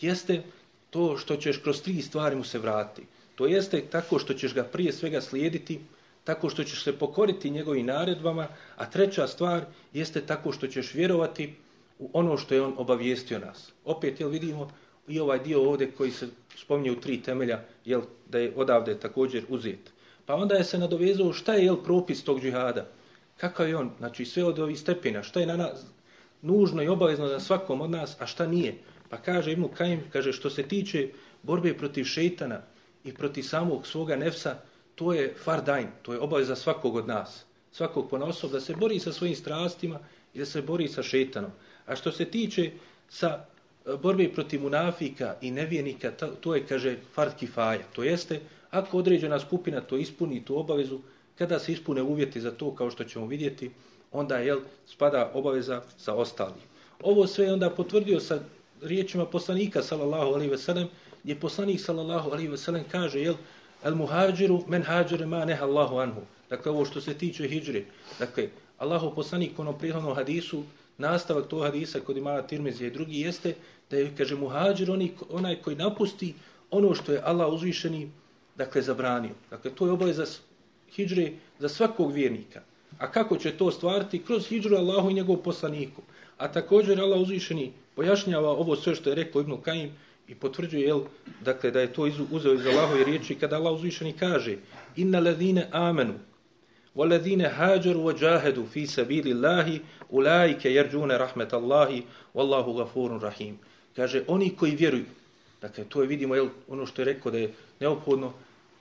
[0.00, 0.42] jeste
[0.90, 3.06] to što ćeš kroz tri stvari mu se vratiti.
[3.34, 5.80] To jeste tako što ćeš ga prije svega slijediti,
[6.28, 9.62] tako što ćeš se pokoriti njegovim naredbama, a treća stvar
[9.92, 11.54] jeste tako što ćeš vjerovati
[11.98, 13.72] u ono što je on obavijestio nas.
[13.84, 14.68] Opet, jel vidimo
[15.08, 19.44] i ovaj dio ovdje koji se spominje u tri temelja, jel, da je odavde također
[19.48, 19.92] uzet.
[20.26, 22.86] Pa onda je se nadovezao šta je jel, propis tog džihada.
[23.36, 25.86] Kakav je on, znači sve od ovih stepena, šta je na nas
[26.42, 28.74] nužno i obavezno na svakom od nas, a šta nije.
[29.08, 31.08] Pa kaže Ibnu Kajim, kaže što se tiče
[31.42, 32.60] borbe protiv šeitana
[33.04, 34.58] i protiv samog svoga nefsa,
[34.98, 39.12] to je fardajn, to je obaveza svakog od nas, svakog ponosob, da se bori sa
[39.12, 39.98] svojim strastima
[40.34, 41.50] i da se bori sa šetanom.
[41.86, 42.70] A što se tiče
[43.08, 43.28] sa
[43.86, 47.86] e, borbe protiv munafika i nevijenika, to je, kaže, fard kifaja.
[47.92, 48.40] To jeste,
[48.70, 50.98] ako određena skupina to ispuni, tu obavezu,
[51.38, 53.70] kada se ispune uvjeti za to, kao što ćemo vidjeti,
[54.12, 56.62] onda jel, spada obaveza sa ostalim.
[57.02, 58.40] Ovo sve je onda potvrdio sa
[58.82, 60.88] riječima poslanika, sallallahu alaihi ve sellem,
[61.22, 63.34] gdje poslanik, sallallahu alaihi ve sellem, kaže, jel,
[63.84, 66.20] El muhađiru men hađire ma neha Allahu anhu.
[66.50, 67.84] Dakle, ovo što se tiče hijđre.
[68.18, 68.48] Dakle,
[68.78, 70.62] Allahu poslanik u onom prihodnom hadisu,
[70.98, 73.54] nastavak tog hadisa kod ima Tirmizije i drugi jeste
[73.90, 76.34] da je, kaže, muhađir oni, onaj koji napusti
[76.70, 78.10] ono što je Allah uzvišeni,
[78.56, 79.34] dakle, zabranio.
[79.50, 80.26] Dakle, to je obaveza
[80.94, 82.62] hijđre za svakog vjernika.
[82.98, 84.22] A kako će to stvariti?
[84.24, 86.02] Kroz hijđru Allahu i njegov poslaniku.
[86.38, 89.92] A također Allah uzvišeni pojašnjava ovo sve što je rekao Ibn Kajim,
[90.28, 91.00] i potvrđuje jel,
[91.44, 94.56] dakle, da je to uzeo iz Allahove riječi kada Allah uzvišeni kaže
[94.96, 96.14] inna ladhine amenu
[96.94, 102.02] wa ladhine hađaru wa džahedu fi sabili Allahi ulajke jerđune rahmet Allahi
[102.34, 103.58] wallahu gafurun rahim.
[103.96, 105.04] Kaže oni koji vjeruju
[105.60, 108.32] dakle to je vidimo jel, ono što je rekao da je neophodno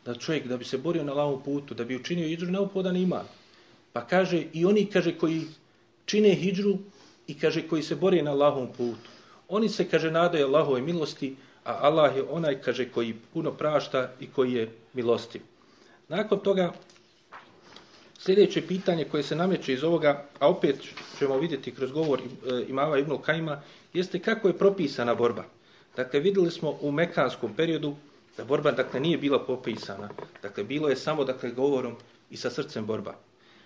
[0.05, 3.23] da čovjek da bi se borio na lavom putu da bi učinio hijđru neophodan ima.
[3.93, 5.41] Pa kaže i oni kaže koji
[6.05, 6.77] čine hijđru
[7.27, 9.16] i kaže koji se bore na lavom putu.
[9.49, 14.27] Oni se, kaže, nadaju Allahove milosti, a Allah je onaj, kaže, koji puno prašta i
[14.27, 15.41] koji je milosti.
[16.07, 16.73] Nakon toga,
[18.19, 20.75] sljedeće pitanje koje se nameće iz ovoga, a opet
[21.19, 23.61] ćemo vidjeti kroz govor e, imava Ibn Kajma,
[23.93, 25.43] jeste kako je propisana borba.
[25.95, 27.95] Dakle, videli smo u mekanskom periodu
[28.37, 30.09] da borba dakle, nije bila popisana.
[30.41, 31.95] Dakle, bilo je samo dakle, govorom
[32.29, 33.15] i sa srcem borba.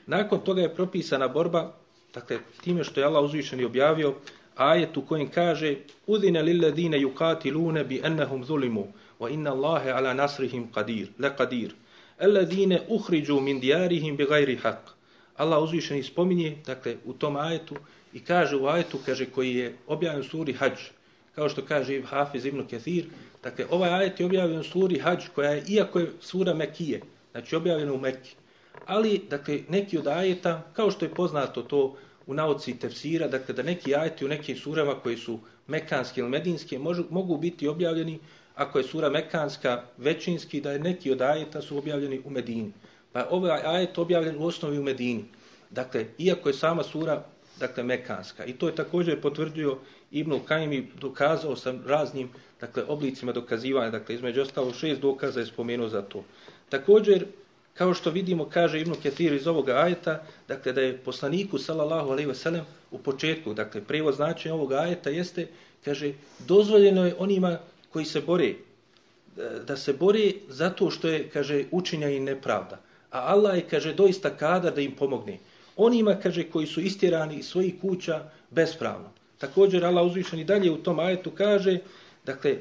[0.05, 1.73] Nakon toga je propisana borba,
[2.13, 4.13] dakle, time što je Allah uzvišen i objavio,
[4.61, 5.75] ajet u kojem kaže
[6.07, 8.87] Udine lilladine yukatilune bi ennehum zulimu,
[9.19, 11.71] wa inna Allahe ala nasrihim qadir, le qadir.
[12.19, 14.93] Alladine uhriđu min dijarihim bi gajri haq.
[15.37, 17.75] Allah uzvišeni spominje, dakle, u tom ajetu,
[18.13, 20.79] i kaže u ajetu, kaže, koji je objavljen suri Hadž,
[21.35, 23.05] kao što kaže Hafiz ibn Kathir,
[23.43, 27.01] dakle, ovaj ajet je objavljen u suri Hadž, koja je, iako je sura Mekije,
[27.31, 28.35] znači objavljena u Mekiji,
[28.85, 31.95] ali, dakle, neki od ajeta, kao što je poznato to
[32.27, 36.77] u nauci tefsira, dakle, da neki ajeti u nekim surama koji su mekanski ili medinski,
[36.77, 38.19] možu, mogu biti objavljeni,
[38.55, 42.71] ako je sura mekanska većinski, da je neki od ajeta su objavljeni u Medini.
[43.11, 45.25] Pa ovaj ajet objavljen u osnovi u Medini.
[45.69, 47.23] Dakle, iako je sama sura
[47.59, 48.45] dakle, mekanska.
[48.45, 49.77] I to je također potvrdio
[50.11, 52.29] Ibn Kajim i dokazao sam raznim
[52.61, 53.91] dakle, oblicima dokazivanja.
[53.91, 56.23] Dakle, između ostalo šest dokaza je spomenuo za to.
[56.69, 57.25] Također,
[57.73, 62.27] kao što vidimo, kaže Ibn Ketir iz ovoga ajeta, dakle, da je poslaniku, sallallahu alaihi
[62.27, 65.47] ve sellem, u početku, dakle, prevoz značenja ovoga ajeta jeste,
[65.85, 66.13] kaže,
[66.47, 67.57] dozvoljeno je onima
[67.89, 68.55] koji se bore, e,
[69.67, 72.79] da se bore zato što je, kaže, učinja i nepravda.
[73.11, 75.39] A Allah je, kaže, doista kada da im pomogne.
[75.77, 79.11] Onima, kaže, koji su istjerani iz svojih kuća bespravno.
[79.37, 81.79] Također, Allah uzvišen i dalje u tom ajetu kaže,
[82.25, 82.57] dakle,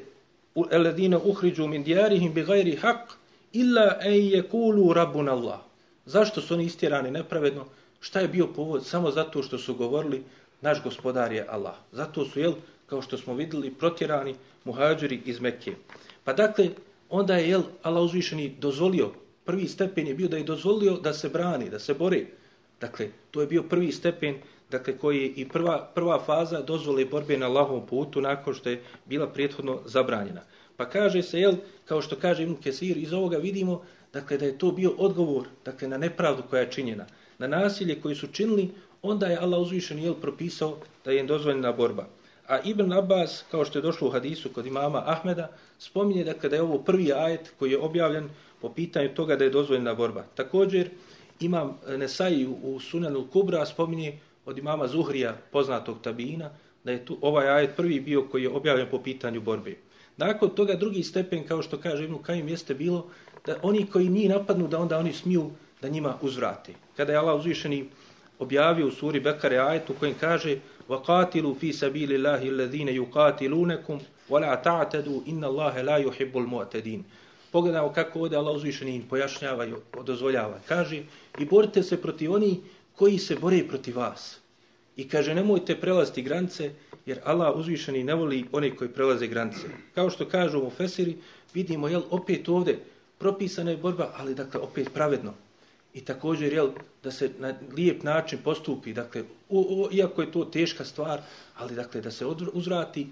[0.71, 3.20] eladina uhriđu min dijarihim bi gajri haq,
[3.53, 5.59] illa en je kulu rabun Allah.
[6.05, 7.65] Zašto su oni istjerani nepravedno?
[7.99, 8.85] Šta je bio povod?
[8.85, 10.23] Samo zato što su govorili,
[10.61, 11.75] naš gospodar je Allah.
[11.91, 12.53] Zato su, jel,
[12.85, 14.35] kao što smo videli, protjerani
[14.65, 15.75] muhađiri iz Mekke.
[16.23, 16.69] Pa dakle,
[17.09, 19.11] onda je, jel, Allah uzvišeni dozvolio
[19.45, 22.25] prvi stepen je bio da je dozvolio da se brani, da se bore.
[22.81, 24.37] Dakle, to je bio prvi stepen,
[24.71, 28.81] dakle, koji je i prva, prva faza dozvole borbe na lahom putu nakon što je
[29.05, 30.41] bila prethodno zabranjena.
[30.77, 31.55] Pa kaže se, jel,
[31.85, 33.81] kao što kaže Ibn Kesir, iz ovoga vidimo,
[34.13, 37.05] dakle, da je to bio odgovor, dakle, na nepravdu koja je činjena,
[37.37, 38.69] na nasilje koji su činili,
[39.01, 42.07] onda je Allah uzvišen, jel, propisao da je dozvoljena borba.
[42.47, 46.55] A Ibn Abbas, kao što je došlo u hadisu kod imama Ahmeda, spominje dakle, da
[46.55, 48.29] je ovo prvi ajet koji je objavljen
[48.61, 50.23] po pitanju toga da je dozvoljena borba.
[50.35, 50.89] Također,
[51.39, 56.49] imam Nesai u Sunanu Kubra spominje od imama Zuhrija, poznatog tabina,
[56.83, 59.75] da je tu ovaj ajet prvi bio koji je objavljen po pitanju borbe.
[60.25, 63.05] Nakon toga drugi stepen, kao što kaže Ibnu Kajim, jeste bilo
[63.45, 65.51] da oni koji nije napadnu, da onda oni smiju
[65.81, 66.73] da njima uzvrate.
[66.97, 67.85] Kada je Allah uzvišeni
[68.39, 70.57] objavio u suri Bekare ajetu kojim kojem kaže
[70.89, 73.99] وَقَاتِلُوا فِي سَبِيلِ اللَّهِ الَّذِينَ يُقَاتِلُونَكُمْ
[74.29, 77.03] وَلَا تَعْتَدُوا إِنَّ اللَّهَ لَا يُحِبُّ الْمُعْتَدِينَ
[77.51, 79.73] Pogledamo kako ovdje Allah uzvišeni im pojašnjava i
[80.05, 80.59] dozvoljava.
[80.67, 81.03] Kaže,
[81.39, 82.59] i borite se protiv oni
[82.95, 84.39] koji se bore protiv vas.
[84.95, 86.71] I kaže, nemojte prelaziti granice,
[87.05, 89.67] jer Allah uzvišeni ne voli one koji prelaze granice.
[89.95, 91.17] Kao što kažu u Fesiri,
[91.53, 92.79] vidimo, jel, opet ovdje
[93.17, 95.33] propisana je borba, ali dakle, opet pravedno.
[95.93, 96.69] I također, jel,
[97.03, 101.21] da se na lijep način postupi, dakle, o, o, iako je to teška stvar,
[101.57, 103.07] ali dakle, da se uzvrati,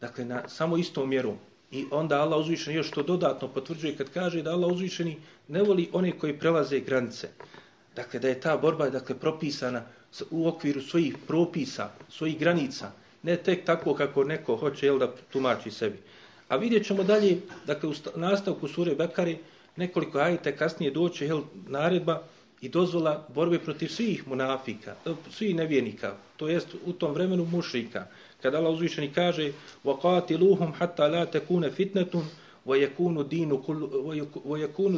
[0.00, 1.36] dakle, na samo istom mjerom.
[1.70, 5.16] I onda Allah uzvišeni još to dodatno potvrđuje kad kaže da Allah uzvišeni
[5.48, 7.28] ne voli one koji prelaze granice.
[7.96, 9.82] Dakle, da je ta borba dakle, propisana
[10.30, 12.92] u okviru svojih propisa, svojih granica,
[13.25, 15.97] ne tek tako kako neko hoće jel, da tumači sebi.
[16.47, 19.37] A vidjet ćemo dalje, dakle, u nastavku sure Bekari,
[19.75, 22.21] nekoliko ajite kasnije doće jel, naredba
[22.61, 24.95] i dozvola borbe protiv svih munafika,
[25.31, 28.07] svih nevjernika, to jest u tom vremenu mušrika.
[28.41, 29.51] Kada Allah uzvišeni kaže
[29.85, 32.23] وَقَاتِلُوهُمْ حَتَّى لَا تَكُونَ فِتْنَةٌ
[32.65, 33.27] وَيَكُونُ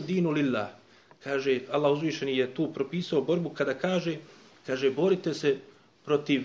[0.07, 0.67] دِينُ لِلَّهِ
[1.23, 4.17] Kaže, Allah uzvišeni je tu propisao borbu kada kaže,
[4.67, 5.57] kaže, borite se
[6.05, 6.43] protiv,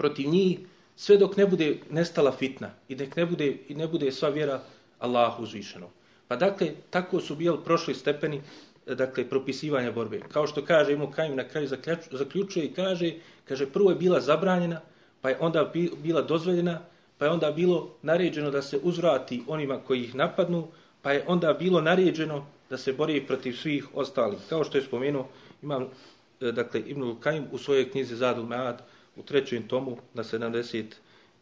[0.00, 0.58] protiv njih
[0.96, 4.60] sve dok ne bude nestala fitna i dok ne bude, i ne bude sva vjera
[4.98, 5.90] Allahu uzvišeno.
[6.28, 10.20] Pa dakle, tako su bili prošli stepeni eh, dakle, propisivanja borbe.
[10.32, 11.68] Kao što kaže Ibn Kajim na kraju
[12.12, 13.12] zaključuje i kaže,
[13.48, 14.80] kaže, prvo je bila zabranjena,
[15.20, 15.72] pa je onda
[16.02, 16.78] bila dozvoljena,
[17.18, 20.68] pa je onda bilo naređeno da se uzvrati onima koji ih napadnu,
[21.02, 24.38] pa je onda bilo naređeno da se bori protiv svih ostalih.
[24.48, 25.28] Kao što je spomenuo,
[25.62, 28.80] imam eh, dakle, Ibn Kajim u svojoj knjizi Zadul Mead
[29.20, 30.84] u trećem tomu na 70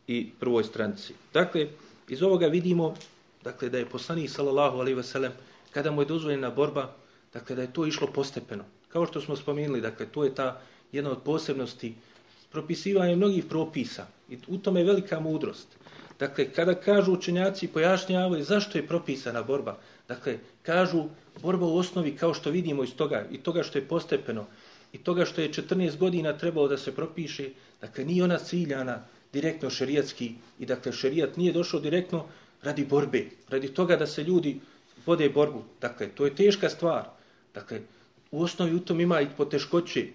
[0.06, 1.14] i prvoj stranici.
[1.34, 1.66] Dakle,
[2.08, 2.94] iz ovoga vidimo
[3.44, 5.30] dakle, da je poslanik sallallahu alaihi wasallam
[5.70, 6.92] kada mu je dozvoljena borba,
[7.32, 8.64] dakle, da je to išlo postepeno.
[8.88, 10.60] Kao što smo spomenuli, dakle, to je ta
[10.92, 11.94] jedna od posebnosti
[12.52, 14.06] propisivanje mnogih propisa.
[14.30, 15.68] I u tome je velika mudrost.
[16.18, 19.76] Dakle, kada kažu učenjaci pojašnjavaju zašto je propisana borba,
[20.08, 21.04] dakle, kažu
[21.42, 24.46] borba u osnovi kao što vidimo iz toga i toga što je postepeno
[24.92, 27.48] i toga što je 14 godina trebalo da se propiše,
[27.80, 32.24] dakle, nije ona ciljana direktno šerijatski i dakle, šerijat nije došao direktno
[32.62, 34.60] radi borbe, radi toga da se ljudi
[35.06, 35.62] vode borbu.
[35.80, 37.04] Dakle, to je teška stvar.
[37.54, 37.80] Dakle,
[38.30, 40.06] u osnovi u tom ima i poteškoće,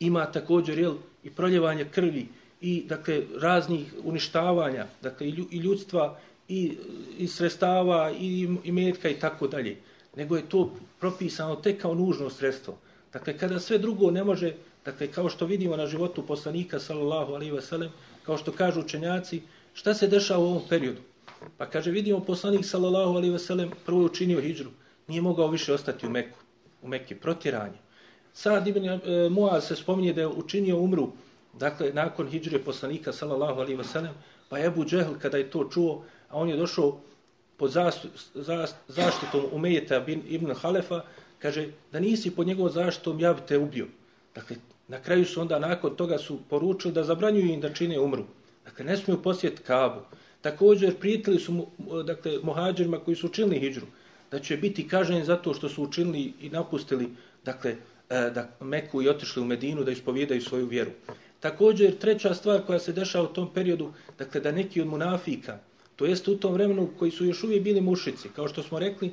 [0.00, 0.94] ima također jel,
[1.24, 2.26] i proljevanje krvi,
[2.60, 6.18] i dakle raznih uništavanja, dakle i ljudstva
[6.48, 6.76] i,
[7.18, 9.76] i sredstava i, i metka i tako dalje.
[10.16, 10.70] Nego je to
[11.00, 12.78] propisano tek kao nužno sredstvo.
[13.14, 14.52] Dakle, kada sve drugo ne može,
[14.84, 17.88] dakle, kao što vidimo na životu poslanika, sallallahu alaihi wasallam,
[18.26, 19.42] kao što kažu učenjaci,
[19.74, 21.00] šta se dešava u ovom periodu?
[21.58, 24.70] Pa kaže, vidimo poslanik, sallallahu alaihi wasallam, prvo je učinio hijđru,
[25.08, 26.38] nije mogao više ostati u Meku,
[26.82, 27.78] u Mekke, protiranje.
[28.32, 29.00] Sad Ibn e,
[29.30, 31.08] Muaz se spominje da je učinio umru,
[31.52, 34.12] dakle, nakon hijđre poslanika, sallallahu alaihi wasallam,
[34.48, 36.98] pa Ebu Džehl, kada je to čuo, a on je došao
[37.56, 37.70] pod
[38.88, 41.02] zaštitom Umejeta ibn Halefa,
[41.44, 43.86] kaže da nisi pod njegovom zaštitom, ja bi te ubio.
[44.34, 44.56] Dakle,
[44.88, 48.24] na kraju su onda nakon toga su poručili da zabranjuju im da čine umru.
[48.64, 50.00] Dakle, ne smiju posjeti Kabu.
[50.40, 51.66] Također, prijatelji su
[52.04, 53.86] dakle, mohađerima koji su učinili hijđru,
[54.30, 57.10] da će biti kažnjeni zato što su učinili i napustili
[57.44, 57.76] dakle,
[58.10, 60.90] e, da Meku i otišli u Medinu da ispovjedaju svoju vjeru.
[61.40, 65.58] Također, treća stvar koja se dešava u tom periodu, dakle, da neki od munafika,
[65.96, 69.12] to jest u tom vremenu koji su još uvijek bili mušici, kao što smo rekli,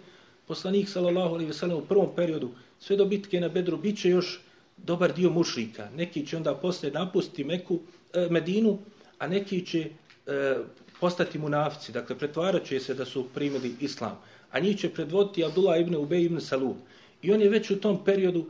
[0.52, 2.50] poslanik sallallahu alejhi ve sellem u prvom periodu
[2.80, 4.40] sve do bitke na Bedru biće još
[4.78, 5.88] dobar dio mušrika.
[5.96, 7.80] Neki će onda posle napustiti Meku,
[8.14, 8.80] e, Medinu,
[9.18, 10.56] a neki će e,
[11.00, 14.20] postati munafci, dakle pretvaraće se da su primili islam.
[14.52, 16.76] A njih će predvoditi Abdullah ibn Ubej ibn Salul.
[17.22, 18.46] I on je već u tom periodu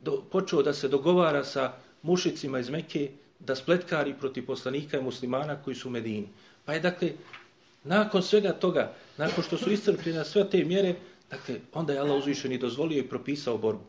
[0.00, 1.72] do, počeo da se dogovara sa
[2.02, 6.28] mušicima iz Mekke da spletkari protiv poslanika i muslimana koji su u Medini.
[6.64, 7.12] Pa je dakle,
[7.84, 10.94] nakon svega toga, nakon što su iscrpili na sve te mjere,
[11.32, 13.84] Dakle, onda je Allah uzvišen i dozvolio i propisao borbu.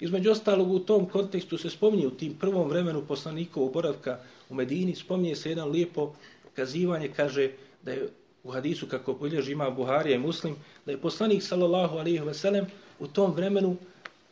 [0.00, 4.18] Između ostalog, u tom kontekstu se spominje u tim prvom vremenu poslanikovog boravka
[4.48, 6.12] u Medini, spominje se jedan lijepo
[6.56, 7.50] kazivanje, kaže
[7.82, 8.08] da je
[8.44, 12.66] u hadisu, kako bilježi ima Buharija i Muslim, da je poslanik, sallallahu alaihi ve sellem,
[12.98, 13.76] u tom vremenu,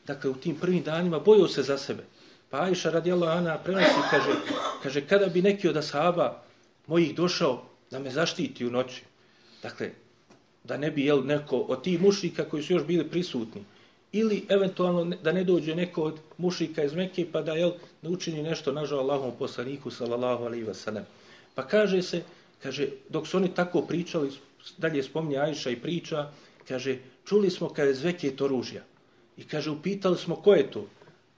[0.06, 2.04] dakle, u tim prvim danima, bojio se za sebe.
[2.50, 4.34] Pa Aisha radijallahu anha prenosi, kaže,
[4.82, 6.42] kaže, kada bi neki od ashaba
[6.86, 9.02] mojih došao da me zaštiti u noći,
[9.62, 9.90] dakle,
[10.68, 13.64] da ne bi jel neko od tih mušika koji su još bili prisutni
[14.12, 18.42] ili eventualno da ne dođe neko od mušika iz Mekke pa da jel ne učini
[18.42, 21.02] nešto nažal Allahom poslaniku sallallahu alaihi wasallam.
[21.54, 22.22] pa kaže se
[22.62, 24.30] kaže dok su oni tako pričali
[24.78, 26.30] dalje spomni Ajša i priča
[26.68, 28.82] kaže čuli smo kada je zveke to oružja
[29.36, 30.86] i kaže upitali smo ko je to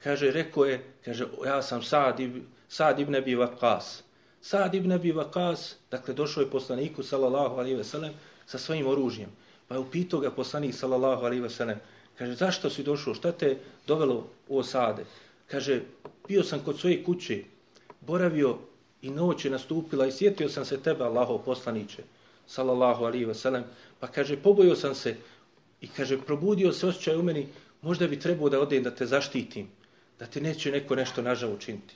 [0.02, 4.02] kaže rekao je kaže ja sam Sad ibn Sad ibn Abi Waqas.
[4.42, 8.10] Sad ibn Abi Waqas, dakle došao je poslaniku sallallahu alaihi wasallam
[8.48, 9.28] sa svojim oružjem.
[9.68, 11.80] Pa je upitao ga poslanik sallallahu alaihi wa sallam.
[12.18, 13.14] Kaže, zašto si došao?
[13.14, 15.04] Šta te dovelo u osade?
[15.46, 15.80] Kaže,
[16.28, 17.42] bio sam kod svoje kuće,
[18.00, 18.56] boravio
[19.02, 22.02] i noć je nastupila i sjetio sam se tebe, Allaho poslaniće,
[22.46, 23.64] sallallahu alaihi wa sallam.
[24.00, 25.16] Pa kaže, pobojio sam se
[25.80, 27.46] i kaže, probudio se osjećaj u meni,
[27.82, 29.68] možda bi trebao da odem da te zaštitim,
[30.18, 31.94] da te neće neko nešto nažal učiniti.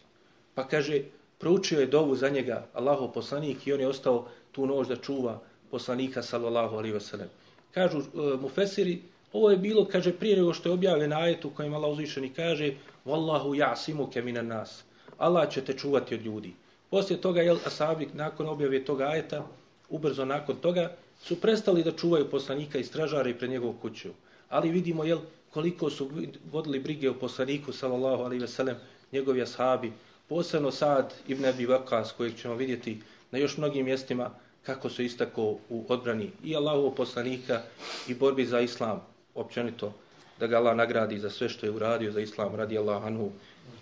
[0.54, 1.02] Pa kaže,
[1.38, 5.40] proučio je dovu za njega, Allaho poslanik, i on je ostao tu noć da čuva,
[5.72, 7.30] poslanika sallallahu alaihi wasallam.
[7.74, 8.98] Kažu e, mufesiri,
[9.32, 12.74] ovo je bilo, kaže, prije nego što je objavljen ajet u kojem Allah uzvišeni kaže
[13.06, 14.84] Wallahu ja'simuke minan nas.
[15.18, 16.52] Allah će te čuvati od ljudi.
[16.90, 19.46] Poslije toga, jel, asabi, nakon objave toga ajeta,
[19.88, 20.92] ubrzo nakon toga,
[21.22, 24.08] su prestali da čuvaju poslanika i stražare i pred njegovu kuću.
[24.48, 25.18] Ali vidimo, jel,
[25.50, 26.10] koliko su
[26.52, 28.76] vodili brige o poslaniku, sallallahu alaihi veselem,
[29.12, 29.92] njegovi ashabi,
[30.28, 33.00] posebno Sad ibn Abi Vakas, kojeg ćemo vidjeti
[33.30, 34.30] na još mnogim mjestima,
[34.62, 37.62] kako se istako u odbrani i Allahovog poslanika
[38.08, 39.00] i borbi za islam
[39.34, 39.92] općenito
[40.40, 43.30] da ga Allah nagradi za sve što je uradio za islam radi Allah anhu.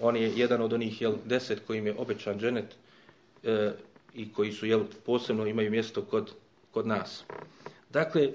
[0.01, 2.75] On je jedan od onih jel, deset kojim je obećan dženet
[3.45, 3.73] e,
[4.15, 6.33] i koji su jel, posebno imaju mjesto kod,
[6.71, 7.25] kod nas.
[7.91, 8.31] Dakle e,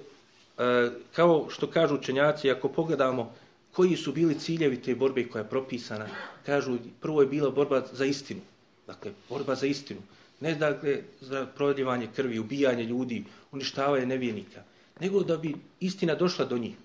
[1.16, 3.34] kao što kažu učenjaci ako pogledamo
[3.72, 6.08] koji su bili ciljevi te borbe koja je propisana
[6.46, 8.42] kažu prvo je bila borba za istinu.
[8.88, 10.00] Dakle borba za istinu
[10.40, 14.64] ne dakle za prodjevanje krvi, ubijanje ljudi, uništavanje nevijenika,
[15.00, 16.76] nego da bi istina došla do njih.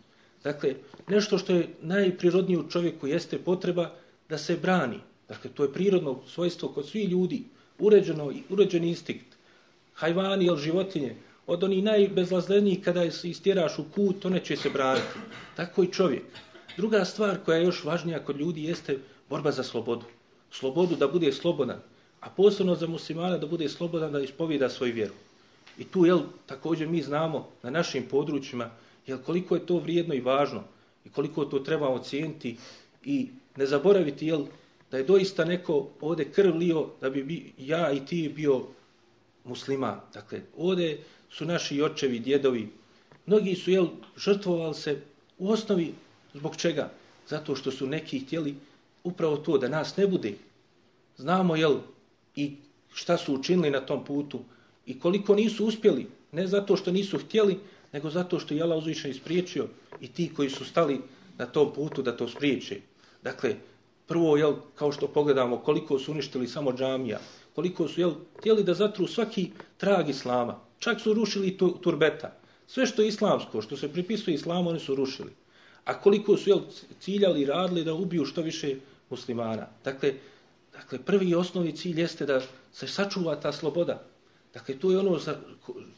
[0.44, 0.74] Dakle,
[1.08, 3.90] nešto što je najprirodnije u čovjeku jeste potreba
[4.28, 4.98] da se brani.
[5.28, 7.42] Dakle, to je prirodno svojstvo kod svih ljudi,
[7.78, 9.36] uređeno, uređen instinkt.
[9.94, 15.18] Hajvani ili životinje, od onih najbezlazlenijih kada se istjeraš u kut, one će se braniti.
[15.56, 16.24] Tako i čovjek.
[16.76, 18.98] Druga stvar koja je još važnija kod ljudi jeste
[19.28, 20.06] borba za slobodu.
[20.50, 21.80] Slobodu da bude slobodan
[22.20, 25.14] a posebno za muslimana da bude slobodan da ispovida svoju vjeru.
[25.78, 28.70] I tu, jel, također mi znamo na našim područjima,
[29.06, 30.62] jel, koliko je to vrijedno i važno
[31.04, 32.56] i koliko to treba cijeniti
[33.04, 34.44] i ne zaboraviti, jel,
[34.90, 38.62] da je doista neko ovdje krv lio da bi, bi ja i ti bio
[39.44, 40.00] musliman.
[40.14, 41.00] Dakle, ovdje
[41.30, 42.68] su naši očevi, djedovi,
[43.26, 45.00] mnogi su, jel, žrtvovali se
[45.38, 45.94] u osnovi
[46.34, 46.90] zbog čega?
[47.30, 48.54] zato što su neki htjeli
[49.04, 50.34] upravo to da nas ne bude.
[51.16, 51.78] Znamo jel
[52.36, 52.56] i
[52.94, 54.40] šta su učinili na tom putu
[54.86, 57.58] i koliko nisu uspjeli, ne zato što nisu htjeli,
[57.92, 59.66] nego zato što je Allah uzvišen ispriječio
[60.00, 61.00] i ti koji su stali
[61.38, 62.80] na tom putu da to spriječe.
[63.22, 63.54] Dakle,
[64.06, 67.20] prvo, jel, kao što pogledamo, koliko su uništili samo džamija,
[67.54, 70.58] koliko su, jel, htjeli da zatru svaki trag islama.
[70.78, 72.36] Čak su rušili tu, turbeta.
[72.66, 75.30] Sve što je islamsko, što se pripisuje islamu, oni su rušili.
[75.84, 76.60] A koliko su, jel,
[77.00, 78.76] ciljali i radili da ubiju što više
[79.10, 79.66] muslimana.
[79.84, 80.14] Dakle,
[80.80, 82.40] dakle, prvi i osnovni cilj jeste da
[82.72, 84.02] se sačuva ta sloboda.
[84.54, 85.36] Dakle, to je ono za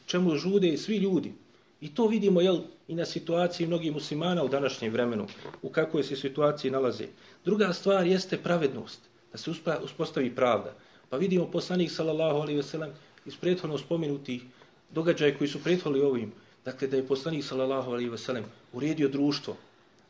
[0.05, 1.33] čemu žude svi ljudi.
[1.81, 5.27] I to vidimo jel, i na situaciji mnogih muslimana u današnjem vremenu,
[5.61, 7.07] u kakvoj se situaciji nalaze.
[7.45, 8.99] Druga stvar jeste pravednost,
[9.31, 9.51] da se
[9.83, 10.75] uspostavi pravda.
[11.09, 12.91] Pa vidimo poslanik sallallahu alaihi ve sellem
[13.25, 14.43] iz prethodno spomenutih
[14.91, 16.31] događaja koji su prethodili ovim,
[16.65, 19.57] dakle da je poslanik sallallahu alaihi ve sellem uredio društvo.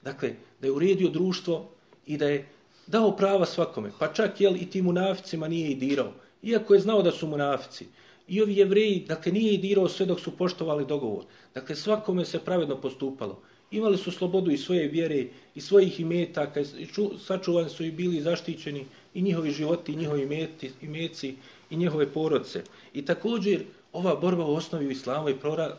[0.04, 1.70] Dakle, da je uredio društvo
[2.06, 2.46] i da je
[2.88, 6.14] dao prava svakome, pa čak jel i tim munaficima nije i dirao,
[6.44, 7.88] iako je znao da su munafici.
[8.28, 11.26] I ovi jevreji, dakle, nije i dirao sve dok su poštovali dogovor.
[11.54, 13.42] Dakle, svakome se pravedno postupalo.
[13.72, 15.26] Imali su slobodu i svoje vjere,
[15.56, 20.24] i svojih imetaka, i ču, sačuvani su i bili zaštićeni i njihovi životi, i njihovi
[20.24, 21.36] imeti, imeci,
[21.70, 22.64] i njihove porodce.
[22.94, 23.64] I također,
[23.94, 25.78] ova borba u osnovi u islamu je prora,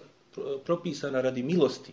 [0.65, 1.93] propisana radi milosti.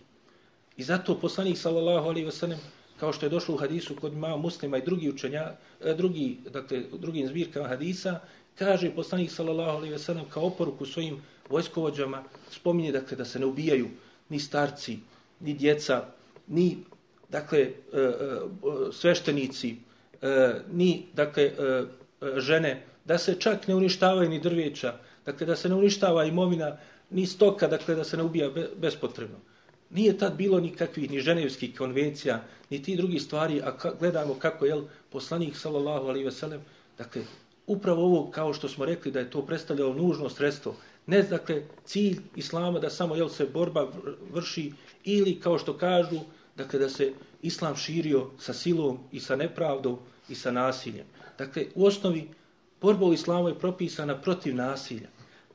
[0.78, 2.58] I zato poslanik, sallallahu alaihi wasallam,
[3.02, 6.84] kao što je došlo u hadisu kod ima muslima i drugi učenja, e, drugi, dakle,
[7.00, 8.20] drugim zbirkama hadisa,
[8.60, 11.18] kaže poslanik sallallahu alejhi ve sellem kao oporuku svojim
[11.50, 13.88] vojskovođama spominje dakle da se ne ubijaju
[14.30, 15.00] ni starci
[15.40, 16.06] ni djeca
[16.48, 16.78] ni
[17.30, 18.12] dakle e, e,
[18.92, 19.76] sveštenici
[20.72, 21.52] ni dakle
[22.38, 24.94] žene da se čak ne uništavaju ni drveća
[25.26, 26.78] dakle da se ne uništava imovina
[27.10, 29.38] ni stoka dakle da se ne ubija bespotrebno
[29.94, 34.82] nije tad bilo nikakvih ni ženevskih konvencija ni ti drugi stvari a gledamo kako je
[35.10, 36.62] poslanik sallallahu alejhi ve sellem
[36.98, 37.22] dakle
[37.68, 40.76] upravo ovo kao što smo rekli da je to predstavljalo nužno sredstvo.
[41.08, 43.88] Ne dakle cilj islama da samo jel se borba
[44.34, 44.72] vrši
[45.04, 46.20] ili kao što kažu
[46.58, 49.98] dakle da se islam širio sa silom i sa nepravdom
[50.30, 51.06] i sa nasiljem.
[51.38, 52.30] Dakle u osnovi
[52.82, 55.10] borba u islamu je propisana protiv nasilja.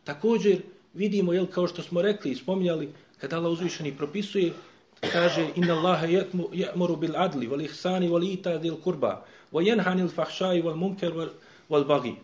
[0.05, 0.63] Također
[0.97, 2.89] vidimo jel kao što smo rekli i spominjali
[3.21, 4.53] kada Allah uzvišeni propisuje
[5.13, 10.09] kaže inna Allaha ya'muru bil adli wal ihsani wal ita'i dhil qurba wa yanha 'anil
[10.09, 11.13] fahsha'i wal munkar
[11.69, 12.15] wal baghi.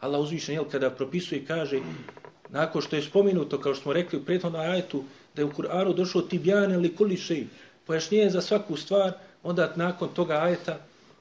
[0.00, 1.80] Allah uzvišen, jel, kada propisuje kaže,
[2.50, 5.04] nakon što je spomenuto, kao što smo rekli u prethodnom ajetu,
[5.34, 7.44] da je u Kur'anu došlo tibjane kulli shay,
[7.86, 9.12] pojašnjenje za svaku stvar,
[9.42, 10.78] onda nakon toga ajeta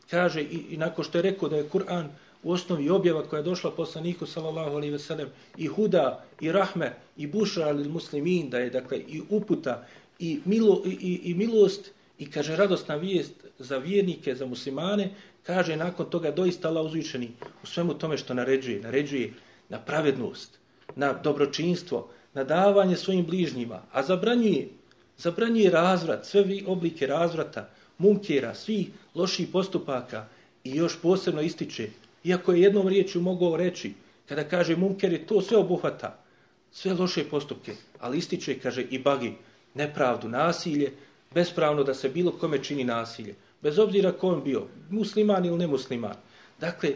[0.09, 2.07] kaže i, i nakon što je rekao da je Kur'an
[2.43, 5.27] u osnovi objava koja je došla poslaniku sallallahu alejhi ve sellem
[5.57, 9.85] i huda i rahme i bušra lil muslimin da je dakle i uputa
[10.19, 15.09] i milo i, i milost i kaže radosna vijest za vjernike za muslimane
[15.43, 17.31] kaže nakon toga doista Allah uzvišeni
[17.63, 19.33] u svemu tome što naređuje, naređuje
[19.69, 20.59] na pravednost,
[20.95, 24.69] na dobročinstvo, na davanje svojim bližnjima, a zabranjuje,
[25.17, 30.25] zabranjuje razvrat, sve oblike razvrata, munkera, svih loših postupaka
[30.63, 31.89] i još posebno ističe,
[32.23, 33.93] iako je jednom riječju mogao reći,
[34.25, 36.23] kada kaže munker je to sve obuhvata,
[36.71, 39.33] sve loše postupke, ali ističe, kaže i bagi,
[39.73, 40.91] nepravdu, nasilje,
[41.33, 46.15] bespravno da se bilo kome čini nasilje bez obzira ko on bio, musliman ili nemusliman.
[46.59, 46.93] Dakle,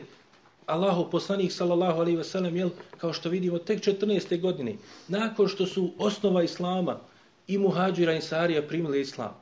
[0.66, 4.42] Allahu poslanik sallallahu alejhi ve sellem jel kao što vidimo tek 14.
[4.42, 4.76] godine
[5.08, 7.00] nakon što su osnova islama
[7.48, 9.36] i muhadžira i ansarija primili islam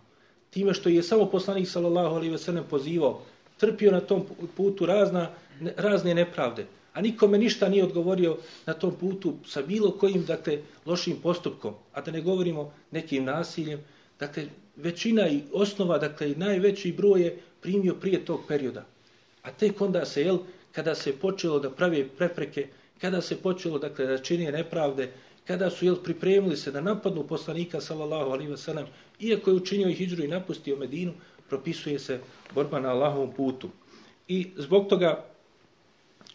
[0.49, 3.21] time što je samo poslanik sallallahu alejhi ve sellem pozivao
[3.63, 4.25] trpio na tom
[4.57, 5.29] putu razna
[5.77, 11.17] razne nepravde a nikome ništa nije odgovorio na tom putu sa bilo kojim dakle lošim
[11.23, 13.79] postupkom a da ne govorimo nekim nasiljem
[14.19, 18.85] dakle većina i osnova, dakle i najveći broj je primio prije tog perioda.
[19.41, 20.37] A tek onda se, jel,
[20.71, 22.67] kada se počelo da pravi prepreke,
[23.01, 25.11] kada se počelo, dakle, da čini nepravde,
[25.47, 28.85] kada su, jel, pripremili se da napadnu poslanika, sallallahu alaihi wa sallam,
[29.19, 31.13] iako je učinio i hijđru i napustio Medinu,
[31.49, 32.19] propisuje se
[32.55, 33.69] borba na Allahovom putu.
[34.27, 35.25] I zbog toga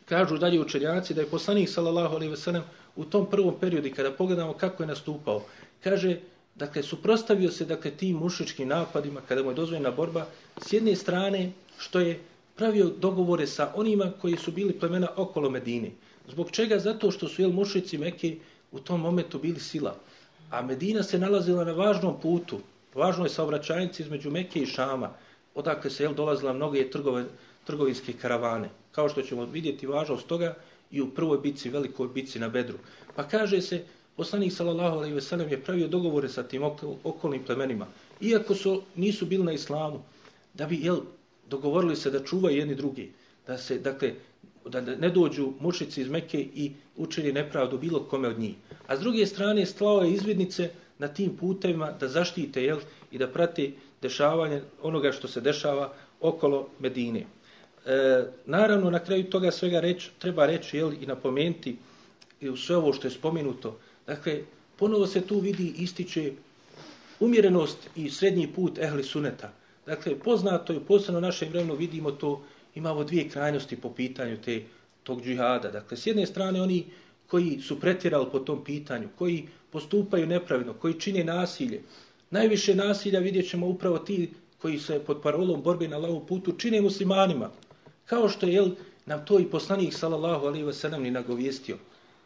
[0.04, 2.62] kažu dalje učenjaci da je poslanik, sallallahu alejhi ve sellem
[2.96, 5.42] u tom prvom periodu, kada pogledamo kako je nastupao,
[5.84, 6.18] kaže,
[6.54, 10.26] dakle, suprostavio se dakle, tim mušičkim napadima kada mu je dozvoljena borba,
[10.66, 12.20] s jedne strane što je
[12.56, 15.90] pravio dogovore sa onima koji su bili plemena okolo Medine.
[16.28, 16.78] Zbog čega?
[16.78, 18.36] Zato što su jel, mušici Mekke
[18.72, 19.94] u tom momentu bili sila.
[20.50, 22.58] A Medina se nalazila na važnom putu,
[22.94, 25.10] važnoj saobraćajnici između Mekke i Šama,
[25.54, 27.24] odakle se jel, dolazila mnoge trgove,
[27.64, 28.68] trgovinske karavane.
[28.92, 30.54] Kao što ćemo vidjeti važnost toga
[30.90, 32.78] i u prvoj bici, velikoj bici na Bedru.
[33.16, 33.84] Pa kaže se,
[34.18, 36.62] Poslanik sallallahu alejhi ve sellem je pravio dogovore sa tim
[37.04, 37.86] okolnim plemenima,
[38.20, 40.02] iako su nisu bili na islamu.
[40.54, 41.00] da bi, jel,
[41.50, 43.12] dogovorili se da čuvaju jedni drugi,
[43.46, 44.14] da se, dakle,
[44.66, 48.54] da ne dođu mušici iz Mekke i učili nepravdu bilo kome od njih.
[48.86, 52.78] A s druge strane, slao je izvidnice na tim putevima da zaštite, jel,
[53.10, 53.70] i da prate
[54.02, 57.26] dešavanje onoga što se dešava okolo Medine.
[57.86, 61.76] E, naravno, na kraju toga svega reč, treba reći jel, i napomenuti
[62.40, 63.78] i u sve ovo što je spomenuto.
[64.06, 64.40] Dakle,
[64.76, 66.32] ponovo se tu vidi ističe
[67.20, 69.52] umjerenost i srednji put ehli suneta.
[69.86, 72.42] Dakle, poznato je, posebno u našem vremenu vidimo to,
[72.74, 74.62] imamo dvije krajnosti po pitanju te,
[75.02, 75.70] tog džihada.
[75.70, 76.84] Dakle, s jedne strane oni
[77.30, 81.82] koji su pretjerali po tom pitanju, koji postupaju nepravedno, koji čine nasilje.
[82.30, 86.80] Najviše nasilja vidjet ćemo upravo ti koji se pod parolom borbe na lavu putu čine
[86.80, 87.50] muslimanima.
[88.06, 88.70] Kao što je jel,
[89.06, 91.76] nam to i poslanik sallallahu alaihi ve sellem ni nagovijestio.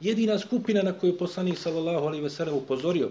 [0.01, 3.11] Jedina skupina na koju poslanik sallallahu alaihi ve sellem upozorio,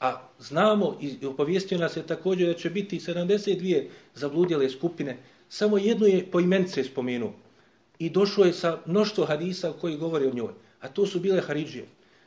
[0.00, 5.16] a znamo i opovijestio nas je također da će biti 72 zabludjele skupine,
[5.48, 7.32] samo jednu je po imence spomenuo.
[7.98, 10.52] I došlo je sa mnoštvo hadisa koji govori o njoj,
[10.86, 11.84] a to su bile Haridžije.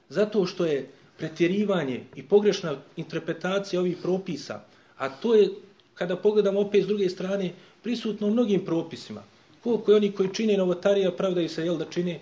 [0.10, 0.88] Zato što je
[1.18, 4.60] pretjerivanje i pogrešna interpretacija ovih propisa,
[4.98, 5.50] a to je,
[5.96, 7.54] kada pogledamo opet s druge strane,
[7.84, 9.24] prisutno u mnogim propisima.
[9.64, 12.20] Koliko je oni koji čine novotarija pravdaju se jel da čine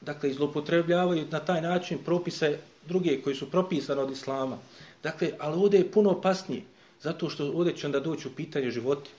[0.00, 2.58] dakle izlopotrebljavaju na taj način propise
[2.88, 4.58] druge koji su propisane od islama.
[5.02, 6.62] Dakle ali ovdje je puno opasnije
[7.02, 9.10] zato što ovdje će onda doći u pitanje životi.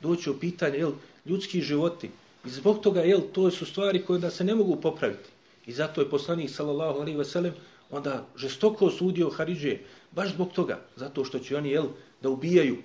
[0.00, 0.92] Doći u pitanje jel,
[1.26, 2.10] ljudski životi.
[2.46, 5.35] I zbog toga jel, to su stvari koje da se ne mogu popraviti
[5.66, 7.54] i zato je poslanik sallallahu alaihi veselem,
[7.90, 9.78] onda žestoko osudio Haridže
[10.12, 11.86] baš zbog toga zato što će oni jel,
[12.22, 12.76] da ubijaju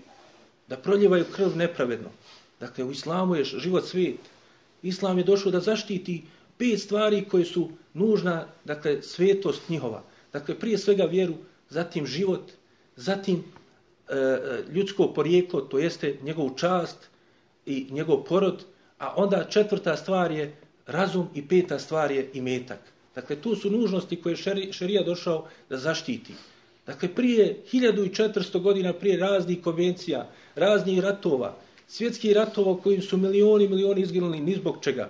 [0.68, 2.10] da proljevaju krv nepravedno
[2.62, 4.20] Dakle, u islamu je život svijet.
[4.84, 6.24] Islam je došao da zaštiti
[6.58, 10.04] pet stvari koje su nužna, dakle, svetost njihova.
[10.34, 11.34] Dakle, prije svega vjeru,
[11.70, 12.52] zatim život,
[12.96, 13.44] zatim
[14.10, 17.10] e, e ljudsko porijeklo, to jeste njegov čast
[17.66, 18.66] i njegov porod,
[18.98, 20.56] a onda četvrta stvar je
[20.88, 22.80] razum i peta stvar je imetak.
[23.16, 26.34] Dakle, tu su nužnosti koje šeri, šerija došao da zaštiti.
[26.86, 31.56] Dakle, prije 1400 godina, prije raznih konvencija, raznih ratova,
[31.88, 35.10] svjetskih ratova kojim su milioni milioni izginuli ni zbog čega.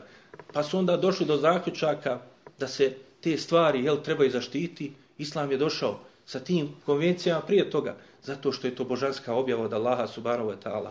[0.54, 2.20] Pa su onda došli do zaključaka
[2.60, 4.92] da se te stvari jel, trebaju zaštiti.
[5.18, 9.74] Islam je došao sa tim konvencijama prije toga, zato što je to božanska objava od
[9.74, 10.90] Allaha subhanahu wa ta'ala.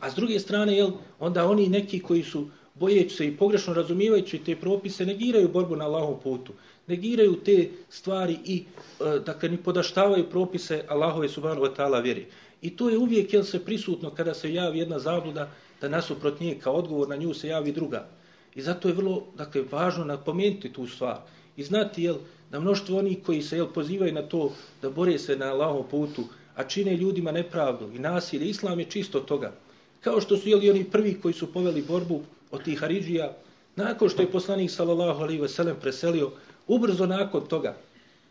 [0.00, 2.46] A s druge strane, jel, onda oni neki koji su
[2.78, 6.52] bojeći se i pogrešno razumijevajući te propise, negiraju borbu na Allahov putu,
[6.86, 8.64] negiraju te stvari i,
[9.00, 12.26] e, dakle, ni podaštavaju propise Allahove subhanahu wa ta'ala vjeri.
[12.62, 15.50] I to je uvijek jel se prisutno kada se javi jedna zabluda
[15.80, 18.08] da nasuprot nje kao odgovor na nju se javi druga.
[18.54, 21.18] I zato je vrlo dakle, važno napomenuti tu stvar.
[21.56, 22.16] I znati jel,
[22.50, 24.52] da mnoštvo oni koji se jel, pozivaju na to
[24.82, 26.24] da bore se na Allahov putu,
[26.54, 29.52] a čine ljudima nepravdu i nasilje, Islam je čisto toga.
[30.00, 32.22] Kao što su jel, oni prvi koji su poveli borbu
[32.56, 33.32] od tih Haridžija,
[33.76, 36.30] nakon što je poslanik sallallahu alaihi ve sellem preselio,
[36.66, 37.76] ubrzo nakon toga,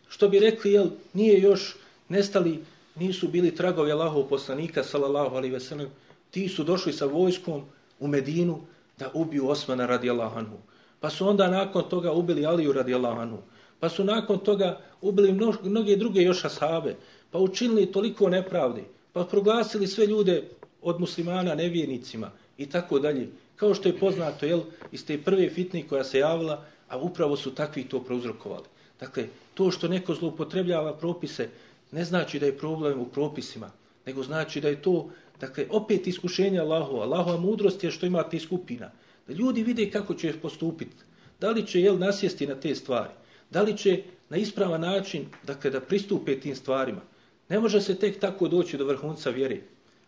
[0.09, 1.75] što bi rekli, jel, nije još
[2.09, 2.59] nestali
[2.95, 5.89] nisu bili tragovi Allahov poslanika sallallahu alaihi ve sellem
[6.31, 7.63] ti su došli sa vojskom
[7.99, 8.59] u Medinu
[8.97, 10.57] da ubiju Osmana radijallahu anhu.
[10.99, 13.37] Pa su onda nakon toga ubili Aliju radijallahu anhu.
[13.79, 15.31] Pa su nakon toga ubili
[15.63, 16.95] mnoge druge još ashabe.
[17.31, 18.83] Pa učinili toliko nepravdi
[19.15, 20.43] pa proglasili sve ljude
[20.81, 25.87] od muslimana nevjernicima i tako dalje kao što je poznato jel iz te prve fitne
[25.87, 28.65] koja se javila a upravo su takvi to prouzrokovali
[28.99, 31.49] dakle to što neko zloupotrebljava propise
[31.91, 33.71] ne znači da je problem u propisima,
[34.05, 37.03] nego znači da je to, dakle, opet iskušenje Allahova.
[37.03, 38.91] Allahova mudrost je što ima te skupina.
[39.27, 41.03] Da ljudi vide kako će postupiti.
[41.39, 43.13] Da li će, jel, nasjesti na te stvari?
[43.49, 47.01] Da li će na ispravan način, dakle, da pristupe tim stvarima?
[47.49, 49.61] Ne može se tek tako doći do vrhunca vjere.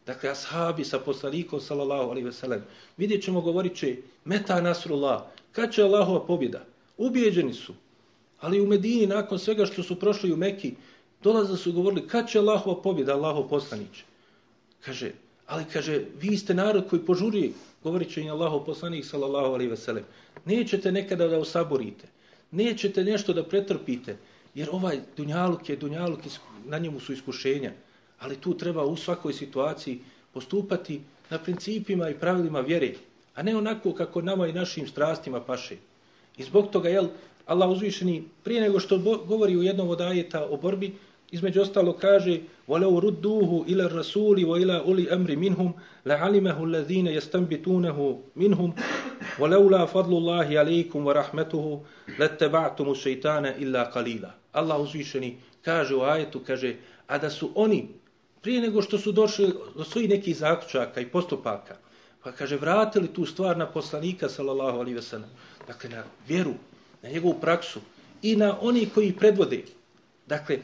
[0.07, 2.63] Dakle, ashabi sa poslanikom, sallallahu alaihi ve sellem,
[2.97, 3.95] vidjet ćemo, govorit će,
[4.25, 6.63] meta nasrullah, kad će Allahova pobjeda?
[6.97, 7.73] Ubijeđeni su.
[8.39, 10.73] Ali u Medini, nakon svega što su prošli u Meki,
[11.23, 14.03] dolaze su govorili, kad će Allahova pobjeda, Allahov poslanić?
[14.85, 15.11] Kaže,
[15.47, 17.53] ali kaže, vi ste narod koji požuri,
[17.83, 20.03] govorit će im Allahov poslanik, sallallahu alaihi veselem.
[20.45, 22.07] Nećete nekada da osaborite,
[22.51, 24.17] nećete nešto da pretrpite,
[24.55, 26.19] jer ovaj dunjaluk je, dunjaluk,
[26.65, 27.73] na njemu su iskušenja,
[28.20, 30.00] ali tu treba u svakoj situaciji
[30.34, 31.00] postupati
[31.30, 32.92] na principima i pravilima vjere,
[33.34, 35.76] a ne onako kako nama i našim strastima paše.
[36.36, 37.06] I zbog toga, jel,
[37.46, 40.92] Allah uzvišeni, prije nego što govori u jednom od ajeta o borbi,
[41.32, 45.70] između ostalo kaže وَلَوْ رُدُّوهُ إِلَى الرَّسُولِ وَإِلَى أُولِي أَمْرِ مِنْهُمْ
[46.06, 47.98] لَعَلِمَهُ الَّذِينَ يَسْتَنْبِتُونَهُ
[48.36, 48.70] مِنْهُمْ
[49.40, 51.80] وَلَوْلَا فَضْلُ اللَّهِ عَلَيْكُمْ وَرَحْمَتُهُ
[52.18, 57.88] لَتَّبَعْتُمُ الشَّيْطَانَ إِلَّا قَلِيلًا Allah uzvišeni kaže u ajetu, kaže, a da su oni
[58.47, 61.75] prije nego što su došli do svojih nekih zaključaka i postupaka,
[62.23, 65.33] pa kaže, vratili tu stvar na poslanika, sallallahu alaihi wasallam,
[65.67, 66.53] dakle, na vjeru,
[67.03, 67.79] na njegovu praksu
[68.21, 69.63] i na oni koji predvode.
[70.27, 70.59] Dakle,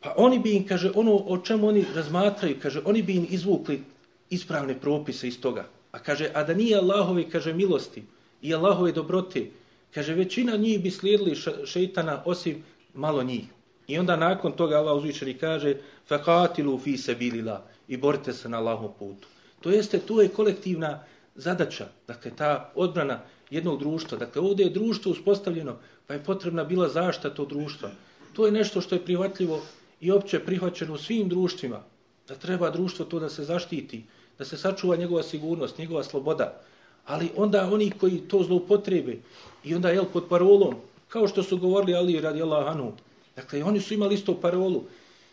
[0.00, 3.82] pa oni bi im, kaže, ono o čemu oni razmatraju, kaže, oni bi im izvukli
[4.30, 5.68] ispravne propise iz toga.
[5.92, 8.02] A kaže, a da nije Allahove, kaže, milosti
[8.42, 9.46] i Allahove dobrote,
[9.94, 11.36] kaže, većina njih bi slijedili
[11.66, 13.46] šeitana osim malo njih.
[13.88, 15.74] I onda nakon toga Allah uzvičeni kaže,
[16.08, 19.28] faqatilu fi sabilillah i borite se na Allahom putu.
[19.60, 23.20] To jeste, to je kolektivna zadaća, dakle, ta odbrana
[23.50, 24.18] jednog društva.
[24.18, 25.76] Dakle, ovdje je društvo uspostavljeno,
[26.06, 27.90] pa je potrebna bila zašta to društva.
[28.32, 29.62] To je nešto što je prihvatljivo
[30.00, 31.82] i opće prihvaćeno u svim društvima.
[32.28, 34.04] Da treba društvo to da se zaštiti,
[34.38, 36.60] da se sačuva njegova sigurnost, njegova sloboda.
[37.06, 39.16] Ali onda oni koji to zloupotrebe
[39.64, 40.74] i onda jel pod parolom,
[41.08, 42.92] kao što su govorili Ali radi Allah Anu,
[43.38, 44.82] dakle oni su imali isto parolu.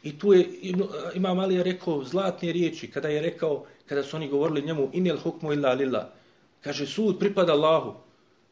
[0.03, 0.45] I tu je
[1.15, 5.53] Imam Ali rekao zlatne riječi kada je rekao, kada su oni govorili njemu inel hukmu
[5.53, 6.05] illa lillah,
[6.61, 7.93] kaže sud pripada Allahu,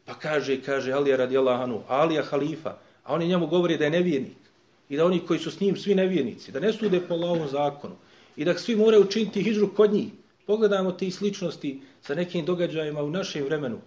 [0.04, 4.42] pa kaže, kaže Alija radi Allah Alija halifa, a oni njemu govori da je nevjernik.
[4.88, 7.94] I da oni koji su s njim svi nevjernici, da ne sude po Allahovom zakonu.
[8.36, 10.08] I da svi moraju učiniti hijđru kod njih,
[10.46, 13.78] Pogledajmo te sličnosti sa nekim događajima u našem vremenu.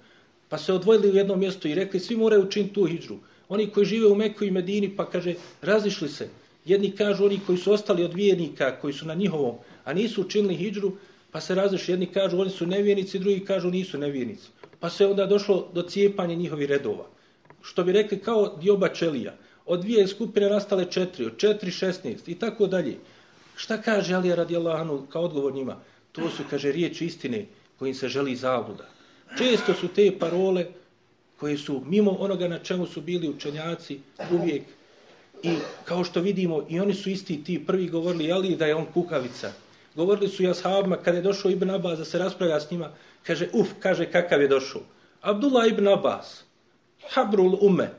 [0.50, 3.18] Pa se odvojili u jedno mjesto i rekli svi moraju učiniti tu hijđru.
[3.50, 6.30] Oni koji žive u Mekoj i Medini pa kaže razišli se.
[6.66, 10.56] Jedni kažu oni koji su ostali od vijenika koji su na njihovom, a nisu učinili
[10.56, 10.92] hijđru,
[11.32, 11.92] pa se razišli.
[11.92, 14.48] Jedni kažu oni su nevjernici, drugi kažu nisu nevjernici.
[14.80, 17.06] Pa se onda došlo do cijepanja njihovi redova.
[17.62, 19.36] Što bi rekli kao dioba čelija.
[19.66, 22.98] Od dvije skupine nastale četiri, od četiri šestnest i tako dalje.
[23.56, 25.80] Šta kaže Alija radijallahu kao odgovor njima?
[26.12, 27.46] To su, kaže, riječi istine
[27.80, 28.90] kojim se želi zabluda.
[29.38, 30.66] Često su te parole
[31.40, 34.00] koje su mimo onoga na čemu su bili učenjaci
[34.32, 34.64] uvijek
[35.44, 38.86] i kao što vidimo i oni su isti ti prvi govorili ali da je on
[38.94, 39.52] kukavica.
[39.96, 42.92] Govorili su i ashabima kada je došao Ibn Abbas da se raspravlja s njima,
[43.24, 44.82] kaže uf, kaže kakav je došao.
[45.22, 46.44] Abdullah Ibn Abbas,
[47.10, 47.90] Habrul Ume,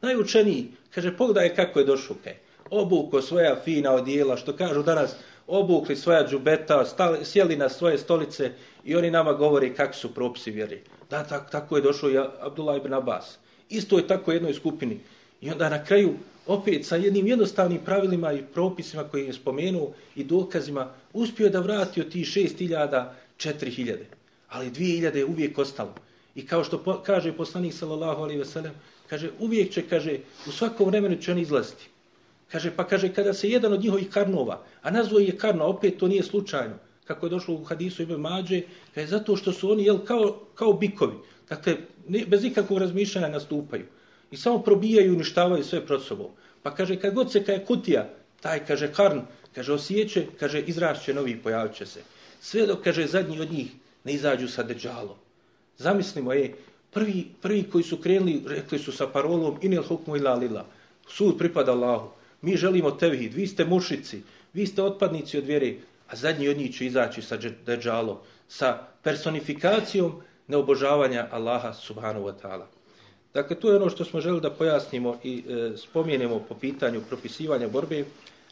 [0.00, 2.16] najučeniji, kaže pogledaj kako je došao.
[2.24, 2.36] Kaj.
[2.70, 5.16] Obuko svoja fina odijela, što kažu danas,
[5.46, 8.52] obukli svoja džubeta, stali, sjeli na svoje stolice
[8.84, 10.82] i oni nama govori kakvi su propisi vjeri.
[11.10, 13.38] Da, tak, tako je došao i Abdullah ibn Abbas.
[13.68, 15.00] Isto je tako jednoj skupini.
[15.40, 16.14] I onda na kraju,
[16.46, 22.00] opet sa jednim jednostavnim pravilima i propisima koji je spomenuo i dokazima, uspio da vrati
[22.00, 24.06] od tih šest hiljada četiri hiljade.
[24.48, 25.94] Ali dvije hiljade je uvijek ostalo.
[26.34, 28.72] I kao što po, kaže poslanik sallallahu alaihi ve sellem,
[29.10, 31.88] kaže, uvijek će, kaže, u svakom vremenu će on izlaziti.
[32.52, 36.08] Kaže, pa kaže, kada se jedan od njihovih karnova, a nazvo je karno, opet to
[36.08, 36.74] nije slučajno,
[37.04, 38.62] kako je došlo u hadisu ime Mađe,
[38.94, 41.16] kaže, zato što su oni jel, kao, kao bikovi,
[41.48, 41.76] dakle,
[42.08, 43.84] ne, bez ikakvog razmišljanja nastupaju.
[44.30, 46.30] I samo probijaju i uništavaju sve pred sobom.
[46.62, 48.08] Pa kaže, kad god se kaje kutija,
[48.40, 49.20] taj, kaže, karn,
[49.54, 52.00] kaže, osjeće, kaže, izrašće novi, pojavit će se.
[52.40, 53.72] Sve dok, kaže, zadnji od njih
[54.04, 55.16] ne izađu sa deđalom.
[55.78, 56.54] Zamislimo, je,
[56.90, 60.66] prvi, prvi koji su krenuli, rekli su sa parolom, inel hukmu ila lila,
[61.08, 62.21] sud pripada Allahu.
[62.42, 64.22] Mi želimo tevhid, vi ste mušici,
[64.52, 65.74] vi ste otpadnici od vjere,
[66.08, 68.16] a zadnji od njih će izaći sa deđalom,
[68.48, 70.12] sa personifikacijom
[70.48, 72.66] neobožavanja Allaha subhanahu wa ta'ala.
[73.34, 77.68] Dakle, to je ono što smo želi da pojasnimo i e, spomenemo po pitanju propisivanja
[77.68, 78.04] borbe,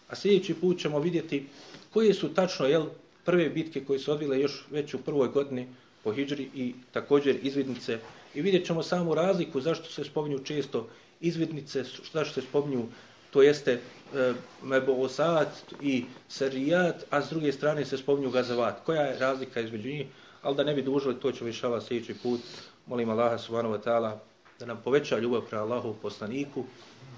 [0.08, 1.46] a sljedeći put ćemo vidjeti
[1.90, 2.86] koje su tačno jel,
[3.24, 5.66] prve bitke koje su odvile još već u prvoj godini
[6.04, 7.98] po Hidžri i također izvidnice.
[8.34, 10.88] I vidjet ćemo samu razliku zašto se spominju često
[11.20, 12.86] izvidnice, zašto se spominju
[13.30, 18.84] to jeste e, Meboosat i Serijat, a s druge strane se spominju Gazavat.
[18.84, 20.06] Koja je razlika između njih?
[20.42, 22.40] Ali da ne bi dužili, to ćemo višava sljedeći put.
[22.86, 24.18] Molim Allaha subhanahu wa ta'ala
[24.58, 26.64] da nam poveća ljubav pre Allahu poslaniku.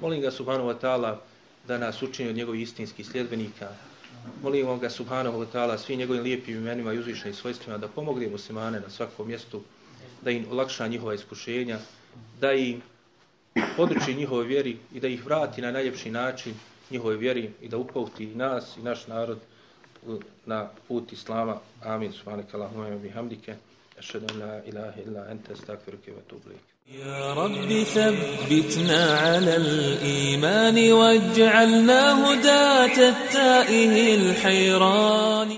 [0.00, 1.16] Molim ga subhanahu wa ta'ala
[1.68, 3.68] da nas učini od njegovih istinskih sljedbenika.
[4.42, 8.80] Molim ga subhanahu wa ta'ala svim njegovim lijepim imenima i uzvišnim svojstvima da pomogne muslimane
[8.80, 9.62] na svakom mjestu,
[10.22, 11.78] da im olakša njihova iskušenja,
[12.40, 12.82] da im
[13.77, 16.53] područi njihove vjeri i da ih vrati na najljepši način
[16.91, 19.39] njihove vjeri i da upauti nas i naš narod
[20.45, 21.57] na put Islama.
[21.83, 22.11] Amin.
[22.11, 23.55] Subhanak Allahumma wa bihamdike.
[23.99, 26.77] Ašhadu an la ilaha illa anta astaghfiruka wa atubu ilayk.
[26.87, 35.51] يا رب ثبتنا على الإيمان واجعلنا هداة التائه الحيران